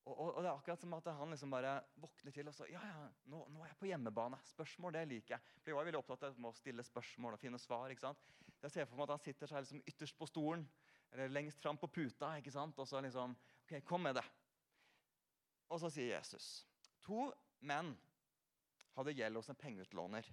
Og, 0.10 0.14
og, 0.14 0.28
og, 0.30 0.38
det 0.42 0.50
er 0.50 0.56
akkurat 0.56 0.82
som 0.82 0.94
at 0.96 1.08
han 1.20 1.34
liksom 1.34 1.52
bare 1.54 1.72
våkner 2.02 2.34
til 2.34 2.48
og 2.50 2.56
så 2.56 2.66
Ja, 2.70 2.82
ja, 2.82 3.08
nå, 3.30 3.44
nå, 3.52 3.64
er 3.64 3.72
jeg 3.72 3.80
på 3.82 3.90
hjemmebane. 3.90 4.40
Spørsmål, 4.54 4.96
det 4.96 5.04
liker 5.10 5.36
jeg. 5.36 5.56
For 5.60 5.72
jeg 5.72 5.78
var 5.78 5.90
veldig 5.90 6.00
opptatt 6.00 6.28
av 6.30 6.48
å 6.50 6.54
stille 6.58 6.86
spørsmål 6.86 7.36
og 7.36 7.42
finne 7.42 7.60
svar. 7.62 7.92
ikke 7.92 8.08
sant? 8.08 8.24
Jeg 8.64 8.74
ser 8.74 8.88
for 8.90 8.98
meg 8.98 9.08
at 9.08 9.16
han 9.18 9.26
sitter 9.26 9.52
seg 9.52 9.66
liksom 9.66 9.84
ytterst 9.92 10.18
på 10.18 10.28
stolen, 10.30 10.66
eller 11.14 11.34
lengst 11.34 11.62
fram 11.62 11.78
på 11.82 11.90
puta, 11.94 12.32
ikke 12.38 12.54
sant? 12.54 12.80
og 12.80 12.88
så 12.90 13.02
liksom 13.06 13.36
OK, 13.66 13.76
kom 13.86 14.06
med 14.06 14.18
det. 14.18 14.26
Og 15.70 15.82
så 15.82 15.92
sier 15.94 16.16
Jesus 16.16 16.50
To 17.06 17.30
menn 17.66 17.94
hadde 19.00 19.16
gjeld 19.18 19.40
hos 19.40 19.50
en 19.52 19.60
pengeutlåner. 19.60 20.28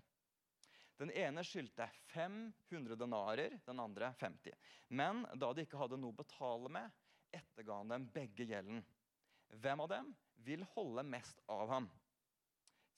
Den 0.96 1.11
ene 1.12 1.44
skyldte 1.44 1.88
500 2.12 2.96
denarer, 2.96 3.59
den 3.66 3.81
andre 3.81 4.12
50. 4.20 4.55
Men 4.88 5.26
da 5.35 5.52
de 5.52 5.66
ikke 5.66 5.81
hadde 5.81 5.98
noe 6.00 6.14
å 6.14 6.20
betale 6.22 6.72
med, 6.72 6.94
etterga 7.37 7.81
han 7.83 7.92
dem 7.92 8.07
begge 8.14 8.46
gjelden. 8.48 8.81
Hvem 9.61 9.83
av 9.85 9.90
dem 9.92 10.14
vil 10.46 10.64
holde 10.72 11.05
mest 11.05 11.42
av 11.52 11.68
ham? 11.68 11.90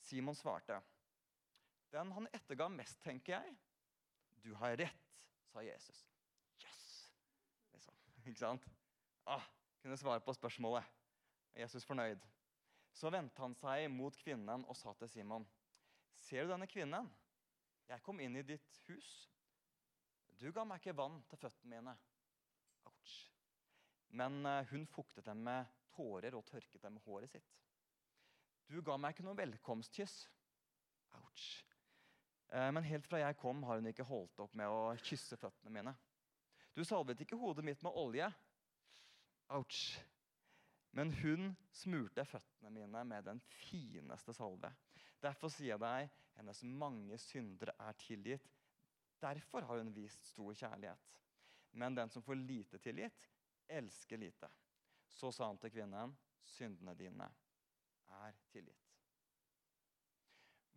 Simon 0.00 0.38
svarte. 0.38 0.78
Den 1.90 2.12
han 2.12 2.28
etterga 2.32 2.68
mest, 2.70 3.00
tenker 3.02 3.38
jeg. 3.38 3.56
Du 4.44 4.52
har 4.54 4.76
rett, 4.78 5.12
sa 5.50 5.64
Jesus. 5.64 6.04
Yes! 6.62 6.80
Liksom. 7.74 7.94
Ikke 8.28 8.40
sant? 8.40 8.68
Ah, 9.26 9.44
kunne 9.82 9.98
svare 9.98 10.22
på 10.22 10.36
spørsmålet. 10.36 10.86
Jesus 11.58 11.86
fornøyd. 11.88 12.22
Så 12.94 13.10
vendte 13.10 13.42
han 13.42 13.54
seg 13.58 13.88
mot 13.90 14.14
kvinnen 14.22 14.64
og 14.68 14.76
sa 14.78 14.94
til 14.98 15.10
Simon.: 15.10 15.46
Ser 16.28 16.44
du 16.44 16.50
denne 16.52 16.66
kvinnen? 16.68 17.06
Jeg 17.88 18.02
kom 18.04 18.18
inn 18.20 18.34
i 18.36 18.44
ditt 18.44 18.82
hus. 18.90 19.08
Du 20.36 20.50
ga 20.52 20.64
meg 20.68 20.82
ikke 20.82 20.96
vann 20.98 21.22
til 21.30 21.40
føttene 21.40 21.70
mine. 21.72 21.94
Ouch. 22.90 23.14
Men 24.20 24.42
eh, 24.44 24.66
hun 24.68 24.84
fuktet 24.92 25.24
dem 25.24 25.40
med 25.46 25.70
tårer 25.94 26.36
og 26.36 26.44
tørket 26.50 26.82
dem 26.84 26.98
med 26.98 27.06
håret 27.06 27.32
sitt. 27.32 27.54
Du 28.68 28.76
ga 28.84 28.98
meg 29.00 29.16
ikke 29.16 29.24
noe 29.24 29.38
velkomstkyss. 29.38 30.18
Ouch. 31.16 31.46
Eh, 32.52 32.68
men 32.76 32.84
helt 32.84 33.08
fra 33.08 33.22
jeg 33.22 33.38
kom, 33.40 33.64
har 33.64 33.80
hun 33.80 33.88
ikke 33.88 34.06
holdt 34.10 34.44
opp 34.44 34.58
med 34.60 34.68
å 34.68 34.92
kysse 35.00 35.38
føttene 35.40 35.72
mine. 35.78 35.94
Du 36.76 36.84
salvet 36.84 37.24
ikke 37.24 37.40
hodet 37.40 37.64
mitt 37.64 37.80
med 37.86 37.96
olje. 37.96 38.28
Ouch. 39.56 39.80
Men 40.92 41.14
hun 41.22 41.54
smurte 41.72 42.28
føttene 42.28 42.74
mine 42.74 43.06
med 43.08 43.24
den 43.32 43.40
fineste 43.62 44.36
salve. 44.36 44.74
Derfor 45.22 45.50
sier 45.50 45.74
jeg 45.74 45.82
deg, 45.82 46.10
hennes 46.38 46.62
mange 46.62 47.18
syndere 47.18 47.74
er 47.82 47.96
tilgitt. 47.98 48.46
Derfor 49.18 49.66
har 49.66 49.80
hun 49.80 49.90
vist 49.94 50.28
stor 50.30 50.54
kjærlighet. 50.54 51.08
Men 51.78 51.96
den 51.98 52.10
som 52.10 52.22
får 52.22 52.38
lite 52.38 52.78
tilgitt, 52.82 53.26
elsker 53.68 54.20
lite. 54.20 54.48
Så 55.08 55.32
sa 55.34 55.48
han 55.50 55.58
til 55.58 55.72
kvinnen, 55.74 56.14
syndene 56.46 56.94
dine 56.96 57.26
er 58.20 58.38
tilgitt. 58.52 58.84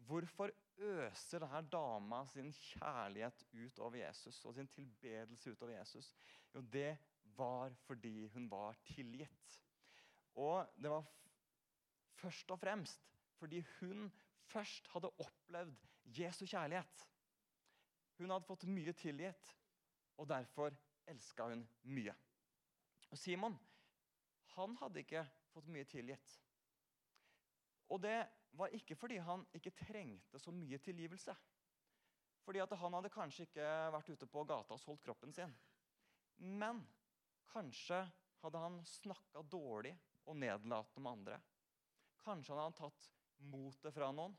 Hvorfor 0.08 0.52
øser 0.82 1.44
denne 1.44 1.62
dama 1.72 2.24
sin 2.34 2.50
kjærlighet 2.52 3.44
ut 3.54 3.80
over 3.80 4.02
Jesus 4.02 4.42
og 4.46 4.56
sin 4.58 4.68
tilbedelse 4.68 5.54
ut 5.54 5.62
over 5.62 5.76
Jesus? 5.78 6.10
Jo, 6.54 6.62
det 6.62 6.98
var 7.38 7.74
fordi 7.86 8.26
hun 8.34 8.50
var 8.52 8.76
tilgitt. 8.90 9.62
Og 10.36 10.66
det 10.76 10.90
var 10.90 11.06
først 12.18 12.52
og 12.52 12.60
fremst 12.60 13.08
fordi 13.38 13.64
hun 13.80 14.12
først 14.52 14.88
hadde 14.94 15.12
opplevd 15.24 15.88
Jesu 16.18 16.46
kjærlighet. 16.46 17.08
Hun 18.20 18.34
hadde 18.34 18.48
fått 18.48 18.68
mye 18.70 18.94
tilgitt, 18.94 19.52
og 20.20 20.30
derfor 20.30 20.76
elska 21.10 21.48
hun 21.50 21.64
mye. 21.90 22.14
Og 23.12 23.20
Simon 23.20 23.58
han 24.56 24.76
hadde 24.82 25.02
ikke 25.02 25.24
fått 25.54 25.70
mye 25.72 25.88
tilgitt. 25.88 26.36
Og 27.92 28.02
det 28.04 28.20
var 28.60 28.74
ikke 28.76 28.98
fordi 29.00 29.20
han 29.24 29.46
ikke 29.56 29.74
trengte 29.76 30.40
så 30.40 30.52
mye 30.56 30.80
tilgivelse. 30.84 31.36
Fordi 32.44 32.62
at 32.64 32.74
han 32.82 32.98
hadde 32.98 33.14
kanskje 33.14 33.48
ikke 33.48 33.68
vært 33.96 34.12
ute 34.12 34.28
på 34.28 34.44
gata 34.50 34.76
og 34.76 34.82
solgt 34.82 35.06
kroppen 35.06 35.34
sin. 35.36 35.54
Men 36.42 36.82
kanskje 37.52 38.02
hadde 38.42 38.64
han 38.64 38.80
snakka 38.88 39.44
dårlig 39.46 39.94
og 40.26 40.38
nedlatende 40.42 41.02
om 41.02 41.12
andre. 41.12 41.40
Kanskje 42.24 42.54
hadde 42.54 42.68
han 42.70 42.80
tatt 42.80 43.10
motet 43.50 43.94
fra 43.96 44.12
noen. 44.16 44.36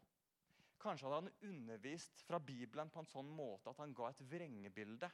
Kanskje 0.83 1.07
hadde 1.07 1.21
han 1.21 1.51
undervist 1.51 2.23
fra 2.27 2.41
Bibelen 2.43 2.91
på 2.91 3.03
en 3.03 3.11
sånn 3.11 3.29
måte 3.31 3.71
at 3.71 3.81
han 3.83 3.95
ga 3.95 4.09
et 4.11 4.23
vrengebilde 4.31 5.11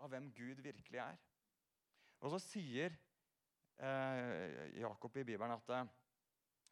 av 0.00 0.12
hvem 0.12 0.30
Gud 0.36 0.62
virkelig 0.64 1.00
er. 1.02 1.18
Og 2.20 2.34
så 2.34 2.40
sier 2.44 2.94
eh, 3.80 4.76
Jakob 4.78 5.16
i 5.18 5.24
Bibelen 5.26 5.56
at 5.56 5.72
eh, 5.74 5.90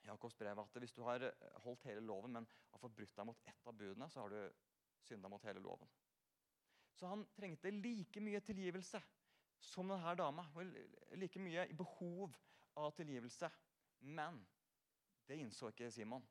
Jakobs 0.08 0.36
brev 0.38 0.60
at 0.62 0.78
hvis 0.80 0.94
du 0.94 1.02
har 1.04 1.24
holdt 1.64 1.86
hele 1.88 2.04
loven, 2.04 2.38
men 2.38 2.46
har 2.72 2.80
forbrutt 2.80 3.16
deg 3.16 3.28
mot 3.28 3.40
ett 3.48 3.66
av 3.66 3.76
budene, 3.76 4.08
så 4.08 4.24
har 4.24 4.32
du 4.32 4.40
synda 5.04 5.28
mot 5.28 5.44
hele 5.44 5.60
loven. 5.64 5.90
Så 6.98 7.06
han 7.10 7.26
trengte 7.36 7.70
like 7.70 8.20
mye 8.22 8.40
tilgivelse 8.42 9.00
som 9.62 9.90
denne 9.90 10.14
dama. 10.18 10.46
Like 11.18 11.42
mye 11.42 11.66
behov 11.78 12.34
av 12.78 12.94
tilgivelse. 12.96 13.50
Men 14.00 14.40
det 15.28 15.38
innså 15.42 15.70
ikke 15.72 15.90
Simon. 15.94 16.24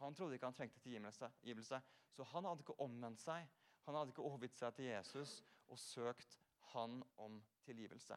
Han 0.00 0.14
trodde 0.16 0.34
ikke 0.36 0.48
han 0.48 0.56
trengte 0.56 0.80
tilgivelse, 0.80 1.80
så 2.16 2.24
han 2.32 2.46
hadde 2.48 2.64
ikke 2.64 2.78
omvendt 2.80 3.20
seg. 3.20 3.48
Han 3.86 3.96
hadde 3.96 4.14
ikke 4.14 4.24
overgitt 4.24 4.56
seg 4.56 4.74
til 4.76 4.88
Jesus 4.88 5.40
og 5.70 5.78
søkt 5.78 6.38
han 6.72 7.00
om 7.20 7.40
tilgivelse. 7.66 8.16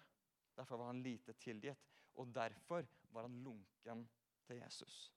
Derfor 0.56 0.80
var 0.80 0.92
han 0.92 1.04
lite 1.04 1.34
tilgitt, 1.34 1.90
og 2.16 2.32
derfor 2.36 2.86
var 3.12 3.28
han 3.28 3.42
lunken 3.44 4.06
til 4.48 4.62
Jesus. 4.62 5.12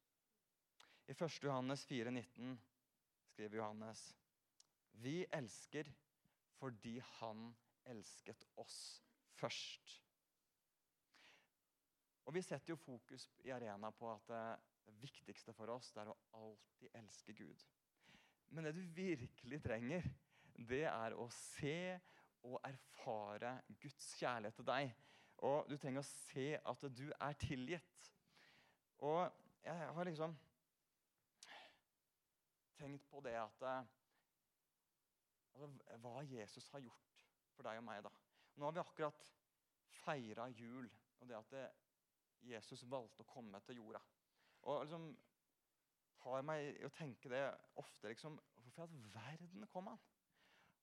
I 1.07 1.15
1. 1.15 1.43
Johannes 1.45 1.85
4, 1.87 2.11
19 2.11 2.57
skriver 3.31 3.61
Johannes 3.61 4.09
Vi 4.91 5.27
elsker 5.33 5.93
fordi 6.57 6.99
han 7.19 7.51
elsket 7.87 8.47
oss 8.57 9.03
først. 9.37 10.01
Og 12.27 12.35
Vi 12.35 12.43
setter 12.43 12.73
jo 12.73 12.77
fokus 12.81 13.29
i 13.45 13.53
arena 13.55 13.91
på 13.95 14.09
at 14.11 14.33
det 14.87 14.95
viktigste 15.03 15.53
for 15.57 15.71
oss 15.75 15.91
det 15.95 16.05
er 16.05 16.13
å 16.13 16.19
alltid 16.39 16.95
elske 17.01 17.35
Gud. 17.37 17.65
Men 18.55 18.69
det 18.69 18.77
du 18.77 18.83
virkelig 18.95 19.63
trenger, 19.63 20.07
det 20.57 20.85
er 20.89 21.17
å 21.19 21.27
se 21.35 21.99
og 22.47 22.61
erfare 22.65 23.57
Guds 23.83 24.13
kjærlighet 24.21 24.55
til 24.61 24.69
deg. 24.69 24.93
Og 25.47 25.67
du 25.69 25.77
trenger 25.77 26.01
å 26.01 26.09
se 26.09 26.55
at 26.57 26.85
du 26.97 27.07
er 27.13 27.39
tilgitt. 27.41 28.13
Og 29.05 29.27
jeg 29.67 29.91
har 29.99 30.09
liksom 30.09 30.37
tenkt 32.77 33.09
på 33.11 33.21
det 33.25 33.35
at 33.41 33.63
altså, 35.53 35.69
Hva 36.01 36.23
Jesus 36.29 36.69
har 36.73 36.85
gjort 36.85 37.19
for 37.57 37.67
deg 37.67 37.81
og 37.81 37.87
meg. 37.89 38.05
da. 38.05 38.13
Nå 38.57 38.69
har 38.69 38.77
vi 38.77 38.85
akkurat 38.85 39.27
feira 40.05 40.49
jul 40.55 40.89
og 41.21 41.29
det 41.29 41.37
at 41.37 41.57
Jesus 42.47 42.85
valgte 42.89 43.25
å 43.25 43.31
komme 43.31 43.61
til 43.67 43.81
jorda. 43.81 44.01
Og 44.67 44.83
liksom 44.83 45.09
tar 46.23 46.45
meg 46.47 46.83
å 46.87 46.93
tenke 46.95 47.31
det 47.31 47.43
ofte 47.79 48.11
liksom, 48.11 48.39
Hvorfor 48.67 48.83
i 48.83 48.87
all 48.87 49.11
verden 49.15 49.67
kom 49.71 49.91
han? 49.93 50.01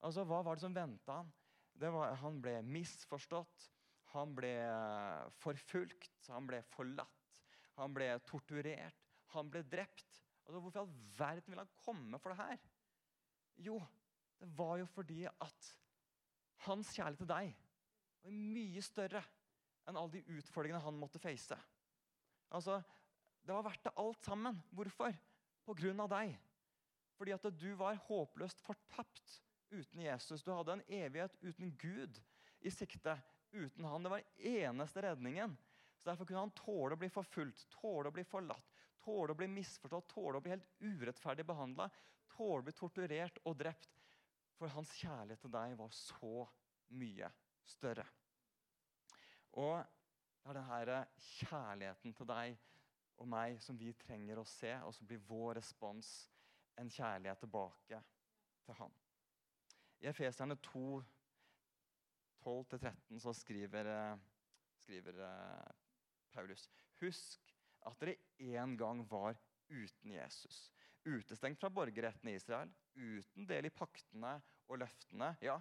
Altså, 0.04 0.24
Hva 0.28 0.40
var 0.44 0.56
det 0.56 0.64
som 0.64 0.76
venta 0.76 1.20
han? 1.20 1.32
Var, 1.80 2.14
han 2.20 2.38
ble 2.40 2.54
misforstått, 2.64 3.64
han 4.14 4.32
ble 4.36 4.52
forfulgt, 5.42 6.28
han 6.30 6.46
ble 6.46 6.60
forlatt, 6.70 7.40
han 7.74 7.94
ble 7.96 8.12
torturert, 8.28 9.08
han 9.34 9.50
ble 9.50 9.64
drept. 9.66 10.20
Altså, 10.44 10.60
Hvorfor 10.60 10.78
i 10.78 10.82
all 10.84 10.94
verden 11.18 11.50
ville 11.50 11.64
han 11.64 11.76
komme 11.82 12.20
for 12.22 12.32
det 12.32 12.40
her? 12.40 12.64
Jo, 13.66 13.80
det 14.40 14.48
var 14.56 14.78
jo 14.80 14.86
fordi 14.90 15.24
at 15.28 15.70
hans 16.64 16.92
kjærlighet 16.94 17.24
til 17.24 17.30
deg 17.30 17.54
var 18.24 18.36
mye 18.54 18.82
større 18.84 19.24
enn 19.84 19.98
alle 19.98 20.14
de 20.14 20.38
utfordringene 20.38 20.82
han 20.84 20.96
måtte 20.96 21.20
face. 21.20 21.58
Altså, 22.54 22.78
Det 23.44 23.52
var 23.52 23.64
verdt 23.66 23.84
det 23.84 23.92
alt 24.00 24.24
sammen. 24.24 24.60
Hvorfor? 24.72 25.16
På 25.64 25.76
grunn 25.76 26.00
av 26.00 26.10
deg. 26.12 26.32
Fordi 27.18 27.34
at 27.36 27.46
du 27.60 27.70
var 27.78 28.00
håpløst 28.08 28.62
fortapt 28.64 29.38
uten 29.70 30.00
Jesus. 30.04 30.42
Du 30.42 30.50
hadde 30.52 30.78
en 30.78 30.86
evighet 30.88 31.36
uten 31.42 31.74
Gud 31.80 32.20
i 32.64 32.72
sikte. 32.72 33.18
Uten 33.52 33.84
han. 33.86 34.02
Det 34.02 34.12
var 34.14 34.24
eneste 34.38 35.04
redningen. 35.04 35.56
Så 36.00 36.10
Derfor 36.10 36.28
kunne 36.28 36.46
han 36.46 36.56
tåle 36.56 36.96
å 36.96 37.00
bli 37.00 37.08
forfulgt, 37.12 37.68
tåle 37.78 38.10
å 38.10 38.14
bli 38.14 38.24
forlatt, 38.28 38.72
tåle 39.04 39.32
å 39.32 39.38
bli 39.38 39.48
misforstått, 39.48 40.10
tåle 40.10 40.40
å 40.40 40.44
bli 40.44 40.52
helt 40.52 40.66
urettferdig 40.80 41.46
behandla, 41.48 41.86
tåle 42.34 42.60
å 42.60 42.66
bli 42.66 42.74
torturert 42.76 43.38
og 43.44 43.56
drept. 43.60 44.02
For 44.58 44.72
hans 44.72 44.92
kjærlighet 44.98 45.40
til 45.44 45.52
deg 45.54 45.78
var 45.78 45.94
så 45.96 46.44
mye 46.94 47.30
større. 47.68 48.04
Og 49.54 49.80
det 50.44 50.60
er 50.60 50.90
denne 50.90 51.24
kjærligheten 51.38 52.14
til 52.18 52.28
deg 52.28 52.58
og 53.20 53.28
meg 53.30 53.60
som 53.62 53.78
vi 53.78 53.92
trenger 53.98 54.40
å 54.40 54.48
se, 54.48 54.72
og 54.82 54.94
så 54.94 55.06
blir 55.06 55.22
vår 55.28 55.58
respons 55.60 56.10
en 56.80 56.90
kjærlighet 56.90 57.44
tilbake 57.44 58.00
til 58.66 58.78
Han. 58.80 58.94
I 60.02 60.10
Efeserne 60.10 60.56
2, 60.60 61.02
12-13 62.44 63.20
så 63.22 63.32
skriver, 63.36 63.88
skriver 64.82 65.20
eh, 65.24 65.74
Paulus 66.34 66.66
Husk 67.00 67.54
at 67.88 68.00
dere 68.00 68.16
en 68.58 68.76
gang 68.80 69.02
var 69.08 69.38
uten 69.70 70.12
Jesus. 70.12 70.66
Utestengt 71.04 71.60
fra 71.60 71.70
borgerretten 71.72 72.30
i 72.30 72.36
Israel, 72.38 72.70
uten 72.96 73.48
del 73.48 73.68
i 73.68 73.72
paktene 73.74 74.38
og 74.68 74.80
løftene. 74.80 75.34
Ja, 75.44 75.58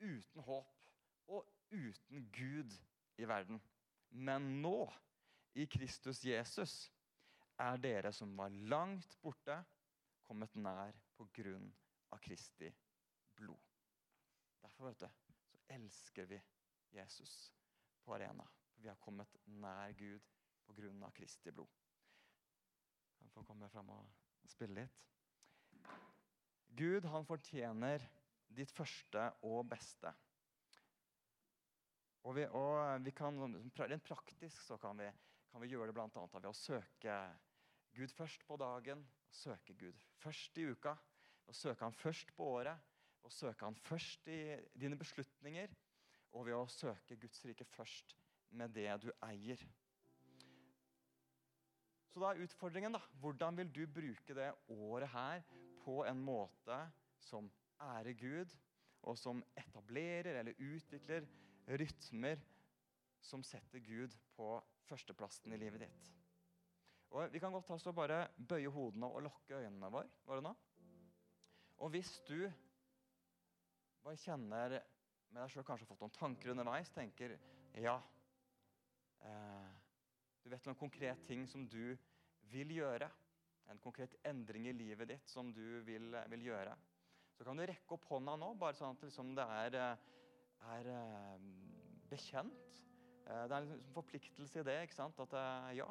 uten 0.00 0.44
håp 0.44 0.72
og 1.32 1.46
uten 1.72 2.28
Gud 2.32 2.76
i 3.16 3.28
verden. 3.28 3.60
Men 4.10 4.60
nå, 4.62 4.86
i 5.56 5.66
Kristus 5.66 6.20
Jesus, 6.24 6.74
er 7.56 7.78
dere 7.80 8.12
som 8.12 8.34
var 8.36 8.52
langt 8.68 9.16
borte, 9.22 9.56
kommet 10.26 10.52
nær 10.58 10.92
på 11.16 11.24
grunn 11.38 11.70
av 12.12 12.20
Kristi 12.20 12.68
blod. 13.38 13.62
Derfor 14.60 14.90
vet 14.90 15.06
du, 15.06 15.08
så 15.48 15.62
elsker 15.78 16.28
vi 16.28 16.40
Jesus 16.92 17.32
på 18.04 18.14
arena. 18.18 18.44
Vi 18.76 18.90
har 18.90 19.00
kommet 19.00 19.32
nær 19.48 19.94
Gud 19.96 20.28
på 20.66 20.76
grunn 20.76 21.00
av 21.06 21.14
Kristi 21.16 21.54
blod. 21.54 21.72
Han 23.22 23.32
får 23.32 23.46
komme 23.48 23.70
fram 23.72 23.88
og 23.94 24.50
spille 24.50 24.82
litt. 24.82 25.02
Gud, 26.76 27.06
han 27.08 27.24
fortjener 27.24 28.04
ditt 28.52 28.72
første 28.76 29.30
og 29.48 29.64
beste. 29.70 30.12
Og, 32.26 32.34
vi, 32.36 32.44
og 32.58 33.06
vi 33.06 33.12
kan, 33.14 33.38
Rent 33.78 34.04
praktisk 34.04 34.60
så 34.66 34.76
kan 34.82 34.98
vi, 34.98 35.08
kan 35.56 35.62
vi 35.64 35.70
gjøre 35.72 35.88
det 35.88 35.94
bl.a. 35.96 36.22
ved 36.36 36.46
å 36.50 36.52
søke 36.52 37.12
Gud 37.96 38.10
først 38.12 38.42
på 38.44 38.58
dagen, 38.60 39.00
søke 39.32 39.72
Gud 39.80 39.96
først 40.20 40.58
i 40.60 40.66
uka. 40.68 40.92
og 41.48 41.56
Søke 41.56 41.86
Han 41.86 41.96
først 41.96 42.34
på 42.36 42.44
året, 42.58 42.76
og 43.24 43.32
søke 43.32 43.64
Han 43.64 43.78
først 43.86 44.28
i 44.28 44.58
dine 44.76 44.98
beslutninger. 45.00 45.72
Og 46.36 46.44
ved 46.44 46.58
å 46.58 46.66
søke 46.68 47.16
Guds 47.16 47.40
rike 47.48 47.64
først 47.64 48.12
med 48.50 48.76
det 48.76 48.90
du 49.00 49.08
eier. 49.24 49.64
Så 52.12 52.20
da 52.20 52.34
er 52.34 52.44
utfordringen 52.44 52.92
da, 52.92 53.00
hvordan 53.24 53.56
vil 53.56 53.72
du 53.72 53.82
bruke 53.88 54.36
det 54.36 54.52
året 54.68 55.08
her 55.08 55.40
på 55.86 56.02
en 56.04 56.20
måte 56.20 56.82
som 57.30 57.48
ærer 57.80 58.12
Gud, 58.12 58.52
og 59.08 59.16
som 59.16 59.40
etablerer 59.56 60.36
eller 60.36 60.60
utvikler 60.60 61.24
rytmer 61.80 62.44
som 63.24 63.40
setter 63.42 63.80
Gud 63.80 64.12
på 64.36 64.58
førsteplassen 64.86 65.52
i 65.54 65.58
livet 65.60 65.86
ditt. 65.86 66.12
Og 67.14 67.32
Vi 67.32 67.40
kan 67.40 67.54
godt 67.54 67.68
ta 67.70 67.78
så 67.78 67.92
bare 67.94 68.26
bøye 68.36 68.70
hodene 68.72 69.08
og 69.08 69.22
lukke 69.26 69.60
øynene 69.60 69.90
våre. 69.92 70.10
Var 70.26 70.42
nå? 70.44 70.54
Og 71.84 71.92
hvis 71.92 72.20
du 72.26 72.46
bare 74.02 74.18
kjenner 74.20 74.78
med 75.30 75.40
deg 75.42 75.52
sjøl 75.52 75.66
kanskje 75.66 75.84
har 75.84 75.90
fått 75.92 76.02
noen 76.04 76.16
tanker 76.16 76.52
underveis, 76.52 76.90
tenker 76.94 77.36
ja 77.76 77.96
eh, 79.26 79.70
Du 80.42 80.50
vet 80.50 80.66
noen 80.68 80.78
konkret 80.78 81.24
ting 81.26 81.46
som 81.50 81.66
du 81.68 81.96
vil 82.50 82.76
gjøre. 82.78 83.08
En 83.70 83.80
konkret 83.82 84.14
endring 84.24 84.68
i 84.70 84.76
livet 84.76 85.10
ditt 85.10 85.28
som 85.28 85.50
du 85.52 85.80
vil, 85.86 86.14
vil 86.30 86.44
gjøre. 86.52 86.76
Så 87.36 87.44
kan 87.44 87.58
du 87.58 87.66
rekke 87.66 87.96
opp 87.96 88.06
hånda 88.08 88.36
nå, 88.38 88.52
bare 88.56 88.78
sånn 88.78 88.94
at 88.94 89.02
liksom 89.04 89.34
det 89.36 89.46
er 89.56 89.78
eh, 89.80 90.04
er 90.64 90.88
eh, 90.90 91.46
bekjent. 92.10 92.82
Eh, 93.26 93.44
det 93.46 93.52
er 93.52 93.58
en 93.58 93.68
liksom 93.68 93.94
forpliktelse 93.96 94.62
i 94.62 94.66
det. 94.66 94.76
ikke 94.86 94.98
sant? 94.98 95.20
At 95.26 95.34
eh, 95.36 95.70
ja, 95.80 95.88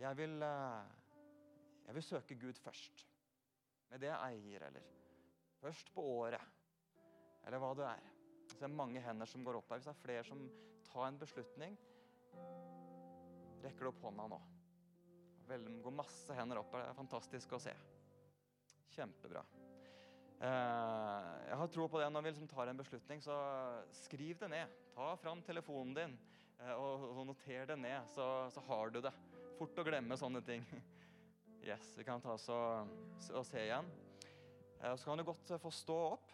jeg 0.00 0.18
vil, 0.18 0.40
jeg 0.40 1.94
vil 1.96 2.04
søke 2.04 2.36
Gud 2.40 2.60
først. 2.60 3.06
Med 3.90 4.02
det 4.02 4.10
jeg 4.10 4.36
eier, 4.36 4.66
eller 4.66 4.88
først 5.60 5.92
på 5.94 6.04
året. 6.18 6.42
Eller 7.46 7.62
hva 7.62 7.72
det 7.78 7.86
er. 7.88 8.08
Så 8.46 8.58
det 8.58 8.66
er 8.68 8.78
mange 8.78 9.02
hender 9.02 9.28
som 9.30 9.44
går 9.46 9.60
opp 9.60 9.70
her. 9.70 9.80
Hvis 9.80 9.88
det 9.88 9.94
er 9.94 10.02
flere 10.02 10.24
som 10.26 10.42
tar 10.86 11.08
en 11.08 11.18
beslutning, 11.20 11.78
rekker 13.64 13.86
du 13.86 13.90
opp 13.90 14.04
hånda 14.04 14.28
nå. 14.30 14.40
Det 15.46 15.60
går 15.82 15.94
masse 15.94 16.34
hender 16.34 16.60
opp 16.60 16.74
her. 16.74 16.84
Det 16.84 16.92
er 16.92 16.98
fantastisk 16.98 17.54
å 17.56 17.62
se. 17.62 17.74
Kjempebra. 18.96 19.44
Eh, 20.36 21.28
jeg 21.48 21.56
har 21.56 21.70
tro 21.72 21.86
på 21.88 22.00
det. 22.00 22.08
Når 22.12 22.24
vi 22.24 22.32
liksom 22.34 22.50
tar 22.50 22.68
en 22.68 22.80
beslutning, 22.80 23.22
så 23.24 23.36
skriv 24.04 24.38
det 24.42 24.50
ned. 24.52 24.74
Ta 24.96 25.14
fram 25.20 25.40
telefonen 25.44 25.94
din 25.96 26.16
eh, 26.60 26.74
og 26.76 27.22
noter 27.28 27.64
det 27.70 27.78
ned, 27.80 28.04
så, 28.12 28.26
så 28.52 28.64
har 28.68 28.92
du 28.92 29.00
det. 29.06 29.12
Fort 29.56 29.78
å 29.80 29.86
glemme 29.86 30.18
sånne 30.20 30.44
ting. 30.46 30.66
Yes, 31.66 31.96
Vi 31.98 32.04
kan 32.06 32.20
ta 32.22 32.36
oss 32.36 32.44
og, 32.54 32.90
og 33.34 33.42
se 33.42 33.58
igjen. 33.58 33.88
Eh, 34.78 34.92
så 34.94 35.08
kan 35.08 35.18
du 35.18 35.24
godt 35.26 35.50
få 35.58 35.72
stå 35.74 35.96
opp. 36.12 36.28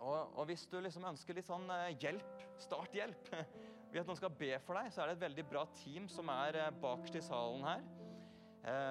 Og, 0.00 0.38
og 0.38 0.46
hvis 0.48 0.64
du 0.72 0.78
liksom 0.80 1.04
ønsker 1.10 1.36
litt 1.36 1.48
sånn 1.48 1.68
hjelp, 2.00 2.44
starthjelp 2.60 3.28
Ved 3.90 4.00
at 4.00 4.08
noen 4.08 4.18
skal 4.18 4.32
be 4.32 4.50
for 4.64 4.76
deg, 4.76 4.88
så 4.92 5.02
er 5.02 5.10
det 5.10 5.18
et 5.18 5.26
veldig 5.26 5.44
bra 5.50 5.66
team 5.82 6.08
som 6.08 6.32
er 6.32 6.58
bakerst 6.80 7.20
i 7.20 7.22
salen 7.24 7.62
her. 7.64 7.84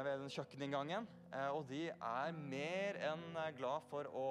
ved 0.05 0.27
kjøkkeninngangen. 0.33 1.09
Eh, 1.35 1.51
og 1.51 1.65
de 1.67 1.87
er 1.91 2.37
mer 2.37 2.99
enn 3.09 3.25
eh, 3.41 3.51
glad 3.57 3.83
for 3.89 4.07
å 4.15 4.27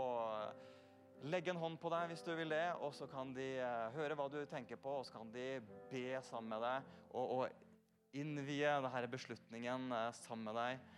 legge 1.28 1.52
en 1.52 1.61
hånd 1.61 1.76
på 1.80 1.90
deg 1.92 2.12
hvis 2.12 2.24
du 2.24 2.32
vil 2.38 2.55
det. 2.55 2.66
Og 2.84 2.94
så 2.96 3.09
kan 3.11 3.34
de 3.36 3.50
eh, 3.61 3.92
høre 3.96 4.16
hva 4.18 4.30
du 4.32 4.40
tenker 4.48 4.80
på, 4.80 5.00
og 5.00 5.07
så 5.07 5.18
kan 5.18 5.32
de 5.34 5.48
be 5.90 6.07
sammen 6.24 6.55
med 6.55 6.64
deg. 6.64 6.90
Og, 7.12 7.36
og 7.36 8.16
innvie 8.16 8.76
denne 8.84 9.11
beslutningen 9.11 9.88
sammen 10.22 10.48
med 10.48 10.59
deg. 10.61 10.90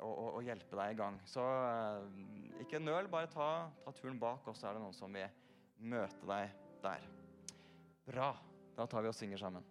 Og, 0.00 0.12
og, 0.14 0.28
og, 0.38 0.42
hjelpe 0.46 0.78
deg 0.78 0.94
i 0.94 0.96
gang. 0.96 1.18
Så 1.28 1.44
ikke 2.62 2.80
nøl, 2.80 3.10
bare 3.12 3.28
ta, 3.28 3.50
ta 3.84 3.92
turen 3.92 4.16
bak, 4.20 4.48
og 4.48 4.56
så 4.56 4.70
er 4.70 4.78
det 4.78 4.84
noen 4.86 4.96
som 4.96 5.12
vil 5.12 5.28
møte 5.92 6.24
deg 6.28 6.54
der. 6.80 7.04
Bra. 8.08 8.30
Da 8.78 8.88
tar 8.88 9.04
vi 9.04 9.12
og 9.12 9.18
synger 9.18 9.42
sammen. 9.42 9.66